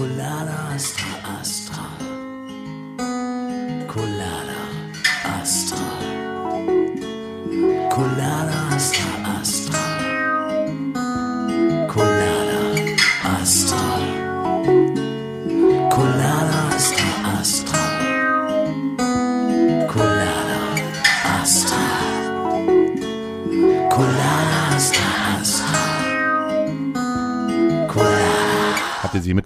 [0.00, 1.84] Colada Astra Astra.
[3.86, 4.59] Colada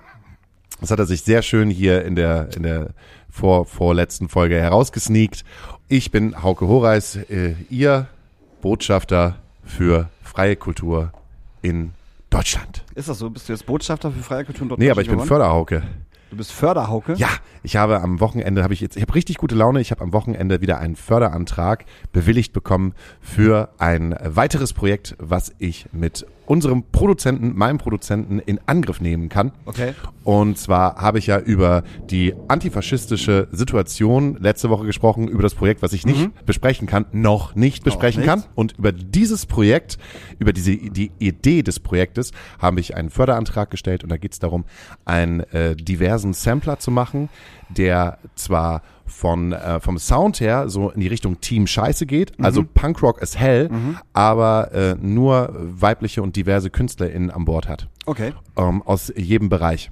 [0.80, 2.89] Das hat er sich sehr schön hier in der, in der
[3.30, 5.44] vor, vorletzten Folge herausgesneakt.
[5.88, 8.08] Ich bin Hauke Horeis, äh, Ihr
[8.62, 11.12] Botschafter für freie Kultur
[11.62, 11.94] in
[12.30, 12.83] Deutschland.
[12.95, 13.30] Ist das so?
[13.30, 15.20] Bist du jetzt Botschafter für freie Kultur und dort Nee, aber ich bin?
[15.20, 15.83] Förderhauke.
[16.30, 17.14] Du bist Förderhauke?
[17.17, 17.30] Ja,
[17.64, 20.14] ich habe am Wochenende habe ich jetzt ich habe richtig gute Laune, ich habe am
[20.14, 27.58] Wochenende wieder einen Förderantrag bewilligt bekommen für ein weiteres Projekt, was ich mit unserem Produzenten,
[27.58, 29.52] meinem Produzenten in Angriff nehmen kann.
[29.66, 29.94] Okay.
[30.23, 35.81] Und zwar habe ich ja über die antifaschistische Situation letzte Woche gesprochen, über das Projekt,
[35.81, 38.30] was ich nicht besprechen kann, noch nicht besprechen nicht.
[38.30, 38.44] kann.
[38.56, 39.97] Und über dieses Projekt,
[40.39, 44.39] über diese die Idee des Projektes, habe ich einen Förderantrag gestellt und da geht es
[44.39, 44.66] darum,
[45.06, 45.75] einen äh,
[46.17, 47.29] diversen Sampler zu machen,
[47.69, 52.63] der zwar von äh, vom Sound her so in die Richtung Team Scheiße geht, also
[52.63, 53.69] Punkrock ist hell,
[54.13, 58.33] aber äh, nur weibliche und diverse KünstlerInnen an Bord hat Okay.
[58.57, 59.91] ähm, aus jedem Bereich.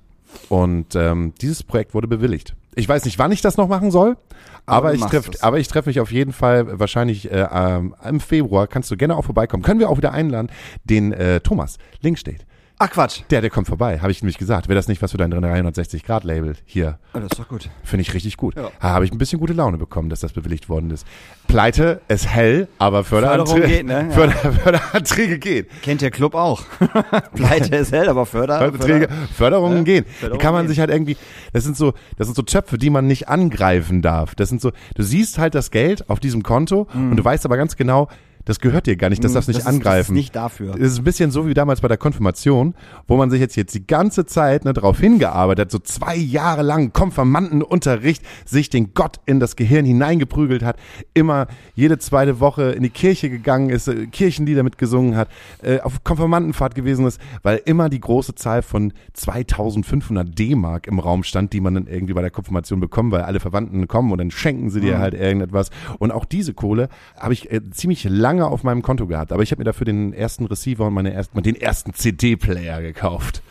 [0.50, 2.56] Und ähm, dieses Projekt wurde bewilligt.
[2.76, 4.18] Ich weiß nicht, wann ich das noch machen soll,
[4.66, 8.20] Aber aber, ich treffe, aber ich treffe mich auf jeden Fall wahrscheinlich äh, ähm, im
[8.20, 8.68] Februar.
[8.68, 9.64] Kannst du gerne auch vorbeikommen.
[9.64, 10.50] Können wir auch wieder einladen,
[10.84, 11.78] den äh, Thomas.
[12.02, 12.46] Link steht.
[12.88, 13.22] Ach Quatsch.
[13.32, 14.68] Der, der kommt vorbei, habe ich nämlich gesagt.
[14.68, 17.00] Wäre das nicht was für dein 360-Grad-Label hier?
[17.16, 17.68] Oh, das ist doch gut.
[17.84, 18.56] Finde ich richtig gut.
[18.56, 18.70] Ja.
[18.80, 21.08] Da habe ich ein bisschen gute Laune bekommen, dass das bewilligt worden ist.
[21.48, 24.06] Pleite ist hell, aber Förderanträge, geht, ne?
[24.10, 24.12] Ja.
[24.12, 25.82] Förder, Förderanträge geht.
[25.82, 26.62] Kennt der Club auch.
[27.34, 28.60] Pleite ist hell, aber Förder.
[28.60, 30.06] Förderträge, Förderungen Ja, gehen.
[30.08, 30.70] Die Förderungen kann man gehen.
[30.70, 31.18] sich halt irgendwie,
[31.54, 34.36] das sind so, das sind so Töpfe, die man nicht angreifen darf.
[34.36, 37.58] Das sind so, du siehst halt das Geld auf diesem Konto und du weißt aber
[37.58, 38.10] ganz genau,
[38.46, 39.70] das gehört dir gar nicht, das darfst du nicht Mhm.
[39.70, 39.98] ist, angreifen.
[40.00, 40.72] Das ist nicht dafür.
[40.74, 42.74] Das ist ein bisschen so wie damals bei der Konfirmation,
[43.08, 46.62] wo man sich jetzt jetzt die ganze Zeit ne, darauf hingearbeitet hat, so zwei Jahre
[46.62, 50.78] lang Konfirmandenunterricht, sich den Gott in das Gehirn hineingeprügelt hat,
[51.14, 55.30] immer jede zweite Woche in die Kirche gegangen ist, äh, Kirchenlieder mitgesungen hat,
[55.64, 61.24] äh, auf Konfirmandenfahrt gewesen ist, weil immer die große Zahl von 2500 D-Mark im Raum
[61.24, 64.32] stand, die man dann irgendwie bei der Konfirmation bekommt, weil alle Verwandten kommen und dann
[64.32, 65.70] schenken sie dir halt irgendetwas.
[66.00, 68.04] Und auch diese Kohle habe ich äh, ziemlich
[68.36, 69.32] lange auf meinem Konto gehabt.
[69.32, 73.42] Aber ich habe mir dafür den ersten Receiver und meine ersten, den ersten CD-Player gekauft.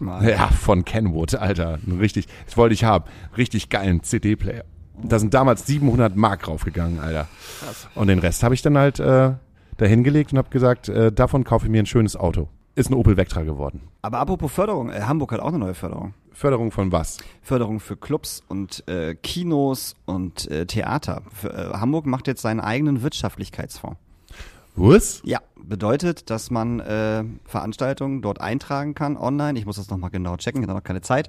[0.00, 0.28] Mal.
[0.28, 1.78] Ja, von Kenwood, Alter.
[2.00, 3.04] Richtig, das wollte ich haben.
[3.36, 4.64] Richtig geilen CD-Player.
[5.02, 7.28] Da sind damals 700 Mark draufgegangen, Alter.
[7.94, 9.34] Und den Rest habe ich dann halt äh,
[9.76, 12.48] dahin gelegt und habe gesagt, äh, davon kaufe ich mir ein schönes Auto.
[12.74, 13.82] Ist ein Opel Vectra geworden.
[14.02, 16.14] Aber apropos Förderung, äh, Hamburg hat auch eine neue Förderung.
[16.32, 17.18] Förderung von was?
[17.42, 21.22] Förderung für Clubs und äh, Kinos und äh, Theater.
[21.32, 23.98] Für, äh, Hamburg macht jetzt seinen eigenen Wirtschaftlichkeitsfonds.
[24.76, 25.22] Was?
[25.24, 29.58] Ja, bedeutet, dass man äh, Veranstaltungen dort eintragen kann online.
[29.58, 31.28] Ich muss das nochmal genau checken, ich habe noch keine Zeit.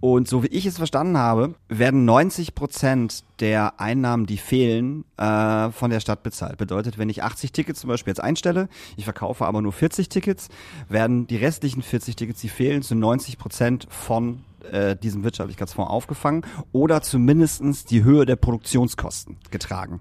[0.00, 5.70] Und so wie ich es verstanden habe, werden 90 Prozent der Einnahmen, die fehlen, äh,
[5.70, 6.58] von der Stadt bezahlt.
[6.58, 10.48] Bedeutet, wenn ich 80 Tickets zum Beispiel jetzt einstelle, ich verkaufe aber nur 40 Tickets,
[10.88, 16.46] werden die restlichen 40 Tickets, die fehlen, zu 90 Prozent von äh, diesem Wirtschaftlichkeitsfonds aufgefangen
[16.72, 20.00] oder zumindestens die Höhe der Produktionskosten getragen.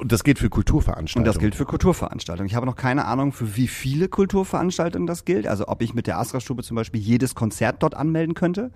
[0.00, 1.24] Und das geht für Und Kulturveranstaltungen.
[1.32, 2.48] das gilt für Kulturveranstaltungen.
[2.48, 5.46] Ich habe noch keine Ahnung, für wie viele Kulturveranstaltungen das gilt.
[5.46, 8.70] Also ob ich mit der Astra-Stube zum Beispiel jedes Konzert dort anmelden könnte,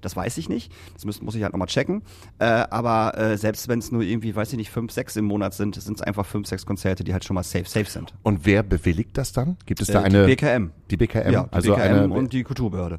[0.00, 0.72] das weiß ich nicht.
[0.94, 2.02] Das muss, muss ich halt nochmal checken.
[2.38, 5.54] Äh, aber äh, selbst wenn es nur irgendwie, weiß ich nicht, fünf, sechs im Monat
[5.54, 8.12] sind, sind es einfach fünf, sechs Konzerte, die halt schon mal safe, safe sind.
[8.22, 9.56] Und wer bewilligt das dann?
[9.66, 10.26] Gibt es da Äh, eine?
[10.26, 10.70] die BKM.
[10.90, 11.32] Die BKM?
[11.32, 12.98] Ja, die also BKM eine, und die Kulturbehörde.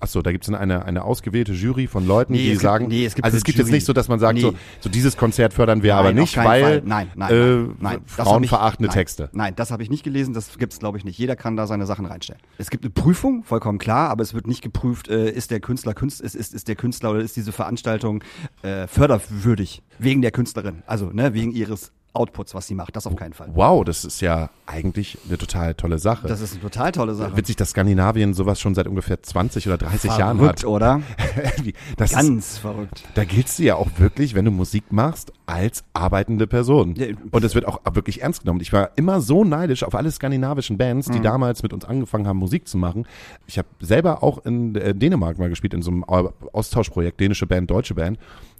[0.00, 2.86] Achso, da gibt es eine, eine ausgewählte Jury von Leuten, Nee, die es gibt- sagen,
[2.86, 3.76] nee, es gibt also es gibt jetzt Jury.
[3.78, 4.42] nicht so, dass man sagt, Nee.
[4.42, 6.82] so, so dieses Konzert fördern wir Nein, aber nicht, weil.
[6.84, 7.98] Nein, nein, äh, nein, nein.
[8.06, 9.28] Das hab ich- frauenverachtende Texte.
[9.32, 11.18] Nein, das habe ich nicht gelesen, das gibt's glaube ich nicht.
[11.18, 12.40] Jeder kann da seine Sachen reinstellen.
[12.58, 15.94] Es gibt eine Prüfung, vollkommen klar, aber es wird nicht geprüft, äh, ist der Künstler
[15.94, 18.22] Künst, ist, ist, ist der Künstler oder ist diese Veranstaltung
[18.62, 22.94] äh, förderwürdig wegen der Künstlerin, also ne, wegen ihres Outputs, was sie macht.
[22.96, 23.48] Das auf keinen Fall.
[23.54, 26.28] Wow, das ist ja eigentlich eine total tolle Sache.
[26.28, 27.36] Das ist eine total tolle Sache.
[27.36, 30.60] Witzig, dass Skandinavien sowas schon seit ungefähr 20 oder 30 Jahren hat.
[30.60, 31.00] Verrückt, oder?
[31.96, 33.04] Das ist, Ganz verrückt.
[33.14, 36.94] da giltst du ja auch wirklich, wenn du Musik machst, als arbeitende Person.
[36.96, 38.60] Ja, Und es wird auch wirklich ernst genommen.
[38.60, 41.12] Ich war immer so neidisch auf alle skandinavischen Bands, Mhm.
[41.14, 43.06] die damals mit uns angefangen haben, Musik zu machen.
[43.46, 47.46] Ich habe selber auch in äh, Dänemark mal gespielt, in so einem Au- Austauschprojekt, dänische
[47.46, 48.18] Band, deutsche Band.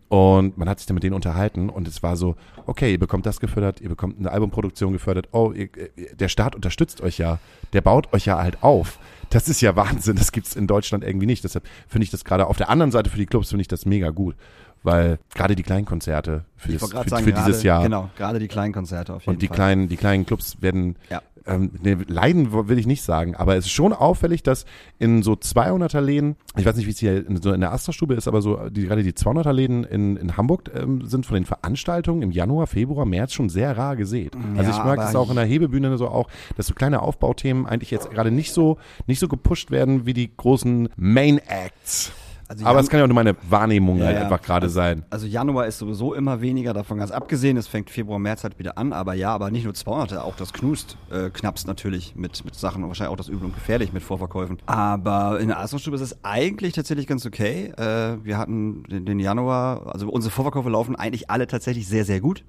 [0.08, 2.34] Und man hat sich dann mit denen unterhalten und es war so,
[2.64, 6.54] okay, ihr bekommt das gefördert, ihr bekommt eine Albumproduktion gefördert, oh, ihr, ihr- der Staat
[6.54, 7.38] unterstützt euch ja,
[7.74, 8.98] der baut euch ja halt auf.
[9.28, 11.44] Das ist ja Wahnsinn, das gibt's in Deutschland irgendwie nicht.
[11.44, 13.84] Deshalb finde ich das gerade auf der anderen Seite für die Clubs finde ich das
[13.84, 14.34] mega gut,
[14.82, 18.38] weil gerade die Kleinkonzerte für, Ich das, für, sagen, für dieses gerade- Jahr Genau, gerade
[18.38, 19.56] die kleinen Konzerte auf jeden und die Fall.
[19.56, 21.20] kleinen, die kleinen Clubs werden Ja.
[21.48, 24.64] Ähm, ne, leiden will ich nicht sagen, aber es ist schon auffällig, dass
[24.98, 28.14] in so 200er Läden, ich weiß nicht, wie es hier in, so in der Astra-Stube
[28.14, 31.44] ist, aber so die, gerade die 200er Läden in, in Hamburg ähm, sind von den
[31.44, 34.36] Veranstaltungen im Januar, Februar, März schon sehr rar gesät.
[34.56, 37.66] Also Ja, ich merke es auch in der Hebebühne so auch, dass so kleine Aufbauthemen
[37.66, 42.12] eigentlich jetzt gerade nicht so nicht so gepusht werden wie die großen Main Acts.
[42.48, 44.22] Also aber es kann ja auch nur meine Wahrnehmung Ja, halt ja.
[44.22, 45.04] einfach gerade sein.
[45.10, 47.58] Also Januar ist sowieso immer weniger, davon ganz abgesehen.
[47.58, 48.94] Es fängt Februar, März halt wieder an.
[48.94, 52.82] Aber ja, aber nicht nur 200, auch das Knust äh, knappst natürlich mit, mit Sachen
[52.82, 54.58] und wahrscheinlich auch das Übel und Gefährlich mit Vorverkäufen.
[54.64, 57.72] Aber in der Astra-Stube ist es eigentlich tatsächlich ganz okay.
[57.76, 62.20] Äh, wir hatten den, den Januar, also unsere Vorverkäufe laufen eigentlich alle tatsächlich sehr, sehr
[62.20, 62.44] gut.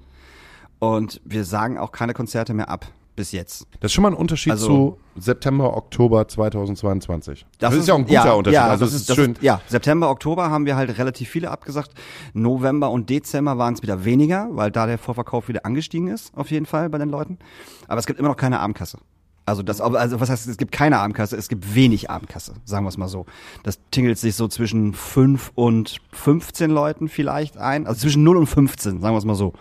[0.80, 2.88] Und wir sagen auch keine Konzerte mehr ab.
[3.20, 3.68] Bis jetzt.
[3.82, 7.46] Das ist schon mal ein Unterschied Also- zu September, Oktober 2022.
[7.58, 8.54] Das, ist ja auch ein guter ja, Unterschied.
[8.54, 9.36] Ja, also das ist das schön.
[9.42, 11.92] ja, September, Oktober haben wir halt relativ viele abgesagt.
[12.34, 16.50] November und Dezember waren es wieder weniger, weil da der Vorverkauf wieder angestiegen ist, auf
[16.50, 17.40] jeden Fall bei den Leuten.
[17.90, 19.00] Aber es gibt immer noch keine Abendkasse.
[19.46, 22.90] Also das, also was heißt, es gibt keine Abendkasse, es gibt wenig Abendkasse, sagen wir
[22.90, 23.26] es mal so.
[23.64, 28.48] Das tingelt sich so zwischen 5 und 15 Leuten vielleicht ein, also zwischen 0 und
[28.48, 29.52] 15, sagen wir es mal so.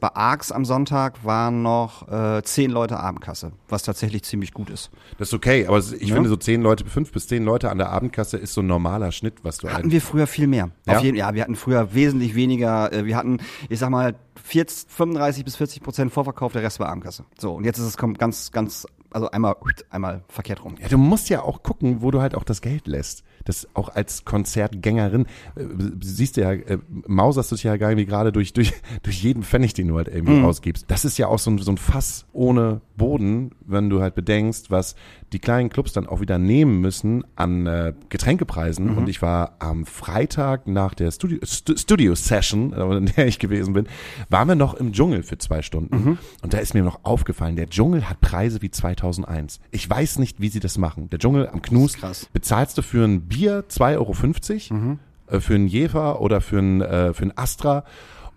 [0.00, 4.90] Bei ARX am Sonntag waren noch äh, 10 Leute Abendkasse, was tatsächlich ziemlich gut ist.
[5.18, 6.14] Das ist okay, aber ich Ja.
[6.14, 9.10] finde so zehn Leute, fünf bis zehn Leute an der Abendkasse ist so ein normaler
[9.12, 10.70] Schnitt, was du Hatten wir früher viel mehr.
[10.86, 10.96] Ja?
[10.98, 12.92] Auf jeden, ja, wir hatten früher wesentlich weniger.
[12.92, 16.88] äh, Wir hatten, ich sag mal, 40, 35 bis 40 Prozent Vorverkauf, der Rest war
[16.88, 17.24] Abendkasse.
[17.38, 19.56] So, und jetzt ist es kommt ganz, ganz, also einmal,
[19.90, 20.76] einmal verkehrt rum.
[20.80, 23.24] Ja, du musst ja auch gucken, wo du halt auch das Geld lässt.
[23.48, 25.64] Das auch als Konzertgängerin, äh,
[26.02, 28.72] siehst du ja, äh, mauserst du dich ja gar irgendwie gerade durch, durch,
[29.02, 30.44] durch jeden Pfennig, den du halt irgendwie Mhm.
[30.44, 30.84] ausgibst.
[30.88, 34.70] Das ist ja auch so ein, so ein Fass ohne Boden, wenn du halt bedenkst,
[34.70, 34.94] was
[35.32, 38.92] die kleinen Clubs dann auch wieder nehmen müssen an äh, Getränkepreisen.
[38.92, 38.98] Mhm.
[38.98, 43.38] Und ich war am Freitag nach der Studio, Stu- Studio Session, äh, in der ich
[43.38, 43.86] gewesen bin,
[44.28, 45.96] waren wir noch im Dschungel für zwei Stunden.
[45.96, 46.18] Mhm.
[46.42, 49.60] Und da ist mir noch aufgefallen, der Dschungel hat Preise wie 2001.
[49.70, 51.08] Ich weiß nicht, wie sie das machen.
[51.10, 52.28] Der Dschungel am Knus krass.
[52.32, 54.98] bezahlst du für ein Bier 2,50 Euro, Mhm.
[55.28, 57.84] äh, für einen Jefer oder für ein, äh, für ein Astra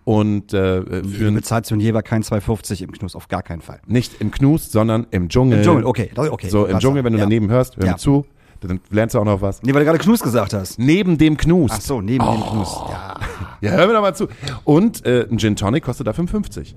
[0.04, 3.60] und äh, für Du bezahlst für einen Jeber kein 2,50 im Knus, auf gar keinen
[3.62, 3.80] Fall.
[3.86, 5.58] nicht im Knus, sondern im Dschungel.
[5.58, 6.48] Im Dschungel, okay, okay.
[6.48, 7.24] So im Dschungel, wenn du ja.
[7.24, 7.92] daneben hörst, hör Ja.
[7.92, 8.26] mir zu,
[8.60, 9.62] dann lernst du auch noch was.
[9.62, 10.78] Nee, weil du gerade Knus gesagt hast.
[10.78, 11.70] Neben dem Knus.
[11.74, 12.50] Ach so, neben dem Oh.
[12.50, 12.76] Knus.
[12.90, 13.16] Ja.
[13.60, 14.28] Ja, hör mir doch mal zu.
[14.64, 16.74] Und äh, ein Gin Tonic kostet da 55.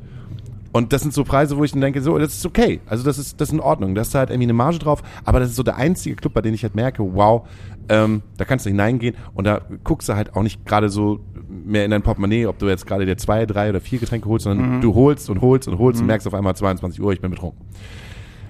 [0.76, 2.82] Und das sind so Preise, wo ich dann denke, so, das ist okay.
[2.86, 3.96] Also das ist, das ist in Ordnung.
[3.96, 5.04] Da ist halt irgendwie eine Marge drauf.
[5.24, 7.48] Aber das ist so der einzige Club, bei dem ich halt merke, wow,
[7.88, 11.86] ähm, da kannst du hineingehen und da guckst du halt auch nicht gerade so mehr
[11.86, 14.82] in dein Portemonnaie, ob du jetzt gerade dir zwei, drei oder vier Getränke holst, sondern
[14.82, 17.66] du holst und holst und holst und merkst auf einmal 22 Uhr, ich bin betrunken.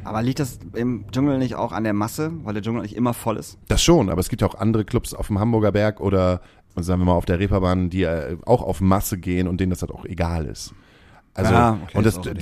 [0.03, 3.13] Aber liegt das im Dschungel nicht auch an der Masse, weil der Dschungel nicht immer
[3.13, 3.59] voll ist?
[3.67, 6.41] Das schon, aber es gibt ja auch andere Clubs auf dem Hamburger Berg oder
[6.75, 9.83] sagen wir mal auf der Reeperbahn, die äh, auch auf Masse gehen und denen das
[9.83, 10.73] halt auch egal ist.
[11.35, 12.33] Also Ja, okay, und das, d-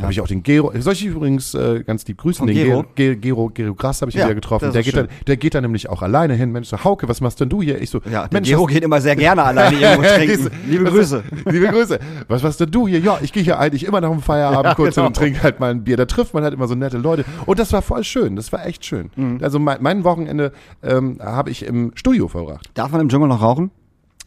[0.00, 2.82] habe ich auch den Gero, soll ich übrigens äh, ganz lieb grüßen, Von den Gero?
[2.94, 4.72] Gero, Gero, Gero Grass habe ich Ja, wieder getroffen.
[4.72, 5.06] Der geht, schön.
[5.06, 6.50] da, der geht da nämlich auch alleine hin.
[6.50, 7.78] Mensch, so, Hauke, was machst denn du hier?
[7.78, 10.50] Ich so, Ja, Mensch, Gero geht immer sehr gerne alleine irgendwo trinken.
[10.66, 11.22] Liebe Grüße.
[11.44, 11.98] Liebe Grüße.
[12.26, 13.00] Was machst denn du hier?
[13.00, 15.24] Ja, ich gehe hier eigentlich immer nach dem Feierabend Ja, kurz hin und genau.
[15.26, 15.98] trinke halt mal ein Bier.
[15.98, 17.26] Da trifft man halt immer so nette Leute.
[17.44, 18.34] Und das war voll schön.
[18.34, 19.10] Das war echt schön.
[19.14, 19.40] Mhm.
[19.42, 22.70] Also mein, mein Wochenende ähm, habe ich im Studio verbracht.
[22.72, 23.70] Darf man im Dschungel noch rauchen?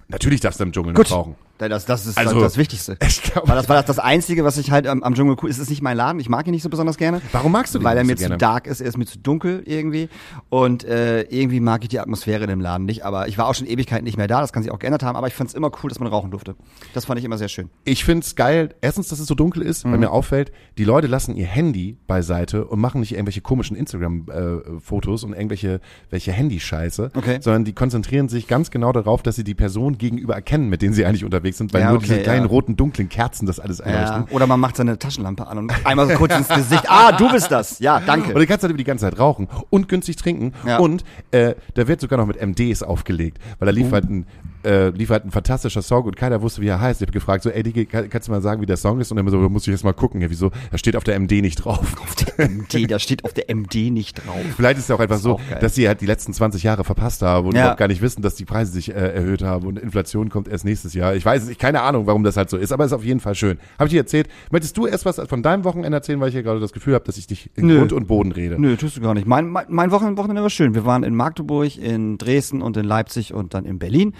[0.09, 1.05] Natürlich darfst du im Dschungel Gut.
[1.05, 1.33] nicht rauchen.
[1.57, 2.97] Das, das ist Also- das Wichtigste.
[3.07, 5.49] Ich glaub- Weil das war das, das Einzige, was ich halt am, am Dschungel cool.
[5.49, 7.21] Es ist nicht mein Laden, ich mag ihn nicht so besonders gerne.
[7.31, 8.35] Warum magst du den Weil er mir so gerne?
[8.35, 10.09] zu dark ist, er ist mir zu dunkel irgendwie.
[10.49, 13.05] Und äh, irgendwie mag ich die Atmosphäre in dem Laden nicht.
[13.05, 15.15] Aber ich war auch schon Ewigkeit nicht mehr da, das kann sich auch geändert haben.
[15.15, 16.55] Aber ich fand es immer cool, dass man rauchen durfte.
[16.93, 17.69] Das fand ich immer sehr schön.
[17.85, 19.91] Ich find's geil, erstens, dass es so dunkel ist, Mhm.
[19.91, 25.23] weil mir auffällt, die Leute lassen ihr Handy beiseite und machen nicht irgendwelche komischen Instagram-Fotos
[25.23, 27.37] und irgendwelche welche Handyscheiße, Okay.
[27.41, 30.93] sondern die konzentrieren sich ganz genau darauf, dass sie die Person gegenüber erkennen, mit denen
[30.93, 32.49] sie eigentlich unterwegs sind, weil Ja, nur okay, diese kleinen ja.
[32.49, 34.25] roten, dunklen Kerzen das alles einleuchten.
[34.35, 36.85] Oder man macht seine Taschenlampe an und einmal so kurz ins Gesicht.
[36.87, 37.79] Ah, du bist das.
[37.79, 38.29] Ja, danke.
[38.33, 40.53] Und du kannst halt die ganze Zeit rauchen und günstig trinken.
[40.79, 44.25] Und äh, da wird sogar noch mit MDs aufgelegt, weil da lief halt ein
[44.65, 47.01] äh, lief halt ein fantastischer Song und keiner wusste, wie er heißt.
[47.01, 49.11] Ich habe gefragt, so, ey, Digi, kann, kannst du mal sagen, wie der Song ist?
[49.11, 50.21] Und dann so, muss ich jetzt mal gucken.
[50.21, 50.51] Ja, wieso?
[50.71, 51.79] Da steht auf der MD nicht drauf.
[52.01, 54.35] Auf der MD, da steht auf der MD nicht drauf.
[54.55, 57.21] Vielleicht ist es auch einfach so, auch dass sie halt die letzten 20 Jahre verpasst
[57.21, 57.61] haben und Ja.
[57.61, 60.65] überhaupt gar nicht wissen, dass die Preise sich äh, erhöht haben und Inflation kommt erst
[60.65, 61.15] nächstes Jahr.
[61.15, 63.19] Ich weiß es nicht, keine Ahnung, warum das halt so ist, aber ist auf jeden
[63.19, 63.57] Fall schön.
[63.77, 64.27] Habe ich dir erzählt?
[64.51, 67.05] Möchtest du erst was von deinem Wochenende erzählen, weil ich ja gerade das Gefühl habe,
[67.05, 67.77] dass ich dich in Nö.
[67.79, 68.59] Grund und Boden rede?
[68.59, 69.27] Nö, tust du gar nicht.
[69.27, 70.73] Mein, mein, mein Wochenende war schön.
[70.73, 74.13] Wir waren in Magdeburg, in Dresden und in Leipzig und dann in Berlin.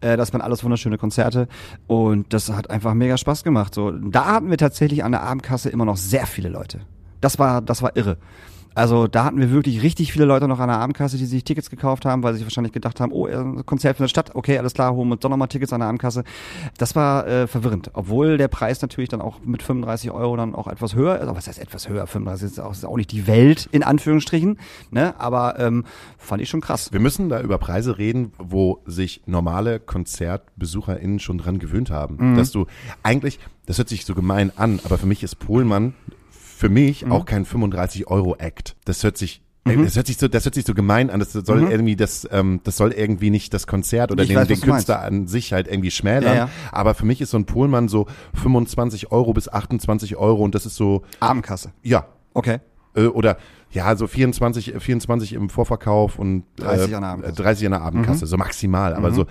[0.00, 1.48] Äh, das waren alles wunderschöne Konzerte
[1.86, 3.74] und das hat einfach mega Spaß gemacht.
[3.74, 6.80] So, da hatten wir tatsächlich an der Abendkasse immer noch sehr viele Leute.
[7.20, 8.18] Das war, das war irre.
[8.74, 11.70] Also da hatten wir wirklich richtig viele Leute noch an der Abendkasse, die sich Tickets
[11.70, 14.34] gekauft haben, weil sie sich wahrscheinlich gedacht haben, oh, äh, ein Konzert von der Stadt,
[14.34, 16.24] okay, alles klar, holen wir uns doch nochmal Tickets an der Abendkasse.
[16.78, 20.66] Das war äh, verwirrend, obwohl der Preis natürlich dann auch mit 35 Euro dann auch
[20.66, 21.22] etwas höher ist.
[21.22, 22.06] Aber was heißt etwas höher?
[22.06, 24.58] 35 ist auch, ist auch nicht die Welt, in Anführungsstrichen,
[24.90, 25.14] ne?
[25.18, 25.84] aber ähm,
[26.18, 26.92] fand ich schon krass.
[26.92, 32.16] Wir müssen da über Preise reden, wo sich normale KonzertbesucherInnen schon dran gewöhnt haben.
[32.32, 32.36] Mhm.
[32.36, 32.66] Dass du
[33.02, 35.94] eigentlich, das hört sich so gemein an, aber für mich ist Pohlmann
[36.56, 37.12] für mich Mhm.
[37.12, 38.76] auch kein 35-Euro-Act.
[38.84, 41.20] Das hört sich äh, Das hört sich so, das hört sich so gemein an.
[41.20, 44.24] Das soll irgendwie das, ähm, das soll irgendwie nicht das Konzert oder Mhm.
[44.24, 44.60] Ich den, weiß, den.
[44.60, 46.34] Künstler an sich halt irgendwie schmälern.
[46.34, 46.48] Ja, ja.
[46.70, 50.66] Aber für mich ist so ein Pohlmann so 25 Euro bis 28 Euro und das
[50.66, 51.72] ist so, Abendkasse.
[51.82, 52.58] ja, Okay.
[52.94, 53.38] äh, oder
[53.70, 57.34] ja, so 24, 24 im Vorverkauf und 30 an der Abendkasse.
[57.42, 57.86] 30 an der Mhm.
[57.86, 58.94] Abendkasse, so maximal.
[58.94, 59.24] Aber so,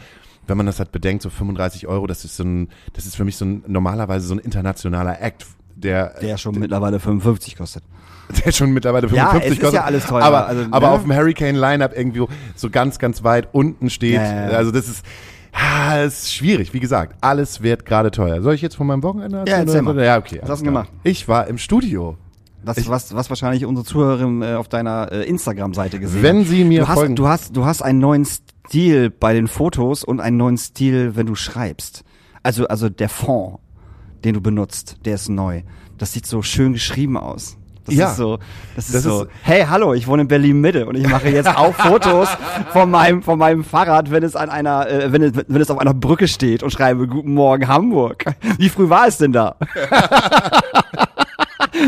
[0.48, 3.24] wenn man das halt bedenkt, so 35 Euro, das ist so ein, das ist für
[3.24, 5.46] mich so ein normalerweise so ein internationaler Act,
[5.84, 7.84] der, Der schon mittlerweile 55 kostet.
[8.46, 9.74] der schon mittlerweile Ja, 55 es ist kostet.
[9.80, 10.94] ja alles teurer, Aber, also, aber ne?
[10.94, 12.26] auf dem Hurricane Lineup irgendwie
[12.56, 14.14] so ganz, ganz weit unten steht.
[14.16, 14.58] Ja, ja, ja.
[14.58, 15.06] Also das ist,
[15.52, 16.74] ah, ist schwierig.
[16.74, 18.42] Wie gesagt, alles wird gerade teuer.
[18.42, 19.60] Soll ich jetzt von meinem Wochenende erzählen?
[19.68, 19.94] erzähl oder?
[19.94, 20.04] mal.
[20.06, 20.40] Ja, okay.
[20.42, 20.90] Was hast du gemacht?
[21.04, 22.18] Ich war im Studio.
[22.66, 26.64] Das, Ich- was, was wahrscheinlich unsere Zuhörerin äh, auf deiner äh, Instagram-Seite gesehen Wenn sie
[26.64, 30.22] mir du hast, folgen- Du hast, du hast einen neuen Stil bei den Fotos und
[30.22, 32.06] einen neuen Stil, wenn du schreibst.
[32.42, 33.60] Also, also der Font,
[34.24, 35.62] den du benutzt, der ist neu.
[35.98, 37.58] Das sieht so schön geschrieben aus.
[37.86, 38.10] Das Ja.
[38.12, 38.40] ist so,
[38.78, 41.28] das ist Das so, ist- hey, hallo, ich wohne in Berlin Mitte und ich mache
[41.30, 42.30] jetzt auch Fotos
[42.72, 45.80] von meinem, von meinem Fahrrad, wenn es an einer, äh, wenn es, wenn es auf
[45.80, 48.26] einer Brücke steht und schreibe, guten Morgen Hamburg.
[48.58, 49.58] Wie früh war es denn da?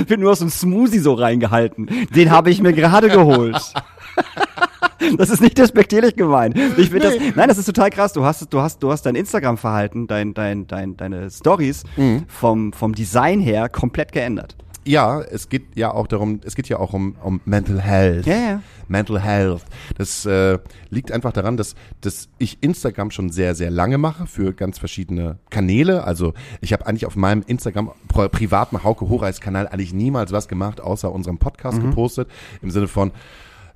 [0.07, 1.87] wird nur aus einem Smoothie so reingehalten.
[2.13, 3.55] Den habe ich mir gerade geholt.
[5.17, 6.57] Das ist nicht despektierlich gemeint.
[6.77, 8.13] Ich find das, nein, das ist total krass.
[8.13, 12.25] Du hast, du hast, du hast dein Instagram-Verhalten, dein, dein, dein, deine Stories Mhm.
[12.27, 14.55] vom, vom Design her komplett geändert.
[14.87, 18.27] Ja, es geht ja auch darum, es geht ja auch um, um Mental Health.
[18.27, 18.61] Ja, ja.
[18.87, 19.63] Mental Health.
[19.97, 20.59] Das äh,
[20.91, 25.39] liegt einfach daran, dass, dass ich Instagram schon sehr, sehr lange mache für ganz verschiedene
[25.49, 26.03] Kanäle.
[26.03, 30.47] Also ich habe eigentlich auf meinem Instagram pri- privaten Hauke Horeis Kanal eigentlich niemals was
[30.47, 31.89] gemacht, außer unserem Podcast Mhm.
[31.89, 32.27] gepostet.
[32.61, 33.11] Im Sinne von,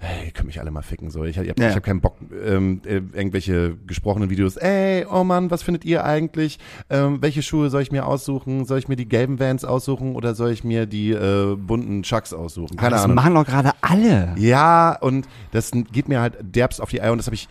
[0.01, 1.09] Hey, ihr könnt mich alle mal ficken.
[1.11, 1.75] So, ich, ich habe Ja.
[1.75, 2.15] hab keinen Bock,
[2.45, 4.55] ähm, äh, irgendwelche gesprochenen Videos.
[4.55, 6.57] Ey, oh Mann, was findet ihr eigentlich?
[6.89, 8.63] Ähm, welche Schuhe soll ich mir aussuchen?
[8.63, 12.31] Soll ich mir die gelben Vans aussuchen oder soll ich mir die äh, bunten Chucks
[12.33, 12.77] aussuchen?
[12.77, 13.15] Keine das Ahnung.
[13.15, 14.33] machen doch gerade alle.
[14.37, 17.49] Ja, und das geht mir halt derbst auf die Eier und das habe ich,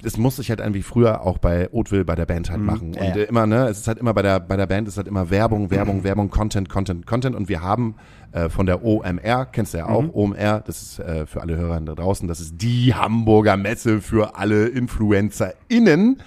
[0.00, 2.90] das musste ich halt irgendwie früher auch bei Oatville bei der Band halt machen.
[2.90, 2.94] Mhm.
[2.94, 4.98] Ja, und äh, immer, ne, es ist halt immer bei der, bei der Band ist
[4.98, 5.70] halt immer Werbung, Mhm.
[5.72, 7.96] Werbung, Werbung, Content, Content, Content und wir haben
[8.32, 10.10] äh, von der OMR, kennst du ja auch, Mhm.
[10.12, 14.36] OMR, das ist äh, für alle Hörer da draußen, das ist die Hamburger Messe für
[14.36, 16.22] alle InfluencerInnen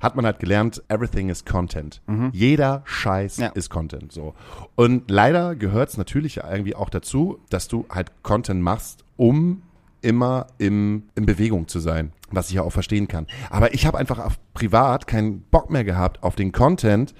[0.00, 2.02] hat man halt gelernt, everything is Content.
[2.32, 3.46] Jeder Scheiß Ja.
[3.50, 4.10] ist Content.
[4.10, 4.34] So.
[4.74, 9.62] Und leider gehört es natürlich irgendwie auch dazu, dass du halt Content machst, um
[10.00, 13.28] immer im, in Bewegung zu sein, was ich ja auch verstehen kann.
[13.48, 17.14] Aber ich habe einfach privat keinen Bock mehr gehabt auf den Content,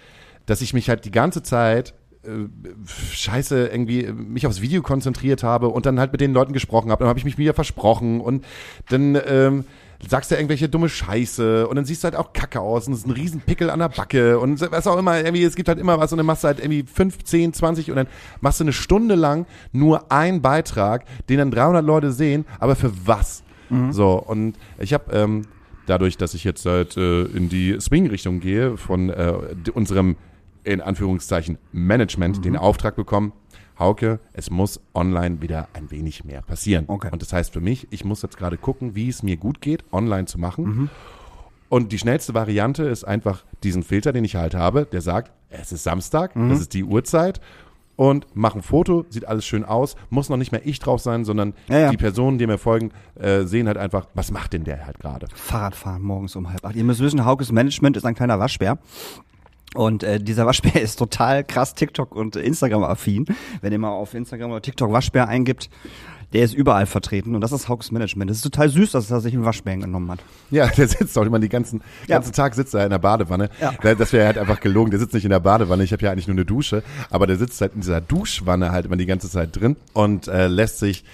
[0.47, 1.95] dass ich mich halt die ganze Zeit
[2.87, 6.91] scheiße irgendwie äh, mich aufs Video konzentriert habe und dann halt mit den Leuten gesprochen
[6.91, 7.01] habe.
[7.01, 8.45] Dann habe ich mich wieder versprochen und
[8.89, 9.65] dann ähm,
[10.09, 13.01] sagst du irgendwelche dumme Scheiße und dann siehst du halt auch kacke aus und es
[13.01, 15.79] ist ein riesen Pickel an der Backe und was auch immer, irgendwie, es gibt halt
[15.79, 18.07] immer was und dann machst du halt irgendwie 5, 10, 20 und dann
[18.41, 22.93] machst du eine Stunde lang nur einen Beitrag, den dann 300 Leute sehen, aber für
[23.07, 23.45] was?
[23.93, 25.47] So, und ich habe ähm,
[25.87, 29.35] dadurch, dass ich jetzt halt äh, in die Swing-Richtung gehe, von äh,
[29.73, 30.17] unserem,
[30.65, 33.33] in Anführungszeichen, Management den Auftrag bekommen,
[33.79, 36.85] Hauke, es muss online wieder ein wenig mehr passieren.
[36.89, 37.09] Okay.
[37.11, 39.85] Und das heißt für mich, ich muss jetzt gerade gucken, wie es mir gut geht,
[39.93, 40.65] online zu machen.
[40.65, 40.91] Mhm.
[41.69, 45.73] Und die schnellste Variante ist einfach diesen Filter, den ich halt habe, der sagt, es
[45.73, 46.51] ist Samstag, Mhm.
[46.51, 47.41] das ist die Uhrzeit
[47.97, 51.25] und mach ein Foto, sieht alles schön aus, muss noch nicht mehr ich drauf sein,
[51.25, 51.91] sondern Ja, ja.
[51.91, 55.27] die Personen, die mir folgen, äh, sehen halt einfach, was macht denn der halt gerade?
[55.35, 56.77] Fahrradfahren morgens um halb acht.
[56.77, 58.79] Ihr müsst wissen, Haukes Management ist ein kleiner Waschbär.
[59.75, 63.27] Und äh, dieser Waschbär ist total krass TikTok und Instagram-affin.
[63.61, 65.71] Wenn ihr mal auf Instagram oder TikTok Waschbär eingibt,
[66.35, 68.31] Der ist überall vertreten und das ist Hauks Management.
[68.31, 70.21] Das ist total süß, dass er sich einen Waschbären genommen hat.
[70.51, 72.17] Ja, der sitzt auch immer den ganzen, Ja.
[72.17, 73.51] ganzen Tag sitzt er in der Badewanne.
[73.61, 73.75] Ja.
[73.83, 74.91] Da- Das wäre halt einfach gelogen.
[74.91, 75.85] Der sitzt nicht in der Badewanne.
[75.85, 78.87] Ich habe ja eigentlich nur eine Dusche, aber der sitzt halt in dieser Duschwanne halt
[78.87, 81.05] immer die ganze Zeit drin und äh, lässt sich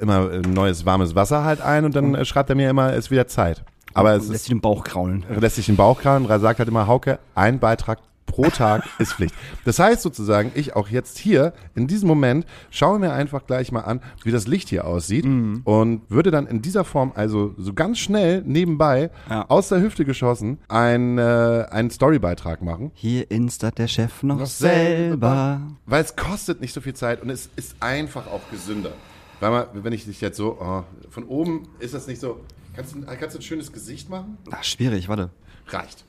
[0.00, 3.04] immer äh, neues warmes Wasser halt ein und dann äh, schreibt er mir immer, es
[3.06, 3.62] ist wieder Zeit.
[3.94, 5.24] Aber es Lässt sich den Bauch kraulen.
[5.38, 9.12] lässt sich den Bauch krauen und sagt halt immer, Hauke, ein Beitrag pro Tag ist
[9.14, 9.34] Pflicht.
[9.66, 13.80] Das heißt sozusagen, ich auch jetzt hier in diesem Moment schaue mir einfach gleich mal
[13.80, 15.60] an, wie das Licht hier aussieht Mhm.
[15.64, 19.44] und würde dann in dieser Form also so ganz schnell nebenbei Ja.
[19.50, 22.90] aus der Hüfte geschossen ein, äh, einen Storybeitrag machen.
[22.94, 25.60] Hier instat der Chef noch, Noch selber.
[25.84, 28.92] Weil es kostet nicht so viel Zeit und es ist einfach auch gesünder.
[29.40, 32.40] Weil man, wenn ich dich jetzt so, oh, von oben ist das nicht so,
[32.74, 34.38] kannst du, kannst du ein schönes Gesicht machen?
[34.50, 35.30] Ach, schwierig, warte.
[35.68, 36.04] Reicht.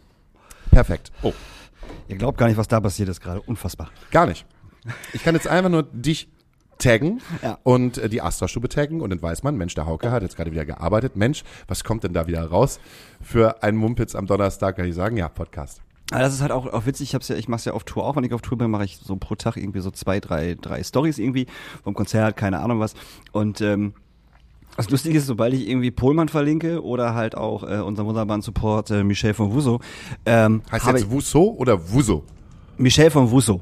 [0.72, 1.12] Perfekt.
[1.22, 1.34] Oh.
[2.08, 3.42] Ihr glaubt gar nicht, was da passiert ist gerade.
[3.42, 3.90] Unfassbar.
[4.12, 4.46] Gar nicht.
[5.14, 6.28] Ich kann jetzt einfach nur dich
[6.80, 7.60] taggen Ja.
[7.64, 10.52] und äh, die Astra-Stube taggen und dann weiß man, Mensch, der Hauke hat jetzt gerade
[10.52, 11.16] wieder gearbeitet.
[11.16, 12.80] Mensch, was kommt denn da wieder raus
[13.22, 14.76] für einen Mumpitz am Donnerstag?
[14.78, 15.82] Kann ich sagen, ja, Podcast.
[16.12, 18.06] Aber das ist halt auch, auch witzig, ich hab's ja, ich mach's ja auf Tour
[18.06, 20.56] auch, wenn ich auf Tour bin, mache ich so pro Tag irgendwie so zwei, drei,
[20.60, 21.48] drei Stories irgendwie
[21.84, 22.94] vom Konzert, keine Ahnung was.
[23.32, 23.94] Und ähm,
[24.78, 28.90] das Lustige ist, sobald ich irgendwie Pohlmann verlinke oder halt auch äh, unseren wunderbaren Support
[28.92, 29.80] äh, Michel von Wuso,
[30.26, 32.24] ähm, Heißt jetzt Wusso oder Wuso?
[32.78, 33.62] Michel von Wuso,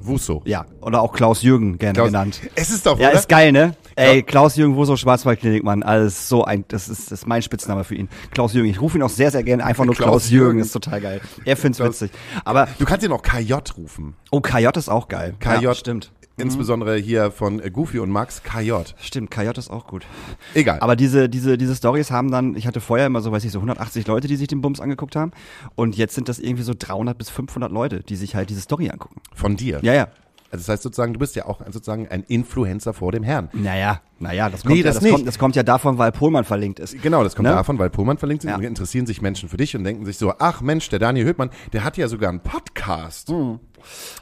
[0.00, 0.42] Wusso.
[0.44, 2.40] ja, oder auch Klaus Jürgen gerne Klaus- genannt.
[2.54, 3.18] Es ist doch, Ja, oder?
[3.18, 3.74] ist geil, ne?
[3.94, 7.84] Ey, Klaus Jürgen Wuso, Schwarzwaldklinik, Mann, alles so ein, das ist, das ist mein Spitzname
[7.84, 8.08] für ihn.
[8.30, 10.60] Klaus Jürgen, ich rufe ihn auch sehr, sehr gerne einfach nur Klaus Klaus, Jürgen, Jürgen.
[10.60, 11.20] ist total geil.
[11.44, 12.10] Er find's Klaus- witzig.
[12.44, 14.14] Aber, Du kannst ihn auch KJ rufen.
[14.30, 15.34] oh, KJ ist auch geil.
[15.40, 15.62] KJ.
[15.64, 16.10] Ja, stimmt.
[16.36, 18.72] Insbesondere hier von äh, Goofy und Max, KJ.
[18.98, 20.06] Stimmt, KJ ist auch gut.
[20.54, 20.80] Egal.
[20.80, 23.58] Aber diese, diese, diese Stories haben dann, ich hatte vorher immer so, weiß ich, so
[23.58, 25.32] 180 Leute, die sich den Bums angeguckt haben.
[25.74, 28.90] Und jetzt sind das irgendwie so 300 bis 500 Leute, die sich halt diese Story
[28.90, 29.20] angucken.
[29.34, 29.80] von dir.
[29.82, 30.08] Ja, ja.
[30.52, 33.48] Also das heißt sozusagen, du bist ja auch sozusagen ein Influencer vor dem Herrn.
[33.54, 36.78] Naja, naja, das kommt, Nee, ja, das kommt, das kommt ja davon, weil Pohlmann verlinkt
[36.78, 37.00] ist.
[37.02, 37.54] Genau, das kommt Ne?
[37.54, 38.56] davon, weil Pullman verlinkt ist Ja.
[38.56, 41.48] und interessieren sich Menschen für dich und denken sich so, ach Mensch, der Daniel Höhtmann,
[41.72, 43.30] der hat ja sogar einen Podcast.
[43.30, 43.60] Hm.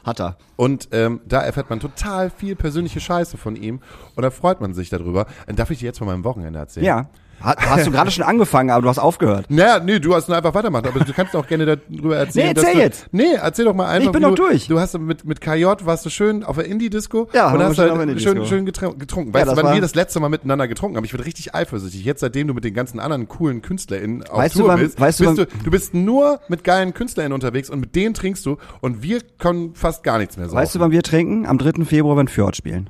[0.05, 0.37] Hat er.
[0.55, 3.81] Und ähm, da erfährt man total viel persönliche Scheiße von ihm
[4.15, 5.27] und da freut man sich darüber.
[5.47, 6.85] Und darf ich dir jetzt von meinem Wochenende erzählen?
[6.85, 7.09] Ja.
[7.43, 9.45] Ha- Hast du gerade schon angefangen, aber du hast aufgehört.
[9.49, 12.47] Naja, nee, du hast nur einfach weitermachen, aber du kannst auch gerne darüber erzählen.
[12.47, 13.07] Nee, erzähl du, jetzt.
[13.11, 14.05] Nee, erzähl doch mal einfach.
[14.07, 14.67] Ich bin doch du, durch.
[14.67, 18.21] Du hast mit, mit KJ, warst du schön auf der Indie-Disco Ja, und hast halt
[18.21, 19.29] schön, schön getrun- getrunken.
[19.31, 21.05] Ja, Weißt du, das wann wir das letzte Mal miteinander getrunken haben?
[21.05, 22.03] Ich werde richtig eifersüchtig.
[22.05, 24.99] Jetzt, seitdem du mit den ganzen anderen coolen KünstlerInnen auf Weißt du, Tour wann- bist,
[24.99, 28.13] weißt du, bist du, wann- du bist nur mit geilen KünstlerInnen unterwegs und mit denen
[28.13, 30.57] trinkst du und wir können fast gar nichts mehr saufen.
[30.57, 31.45] Weißt du, wann wir trinken?
[31.45, 31.85] Am 3.
[31.85, 32.89] Februar, wenn Fjord spielen.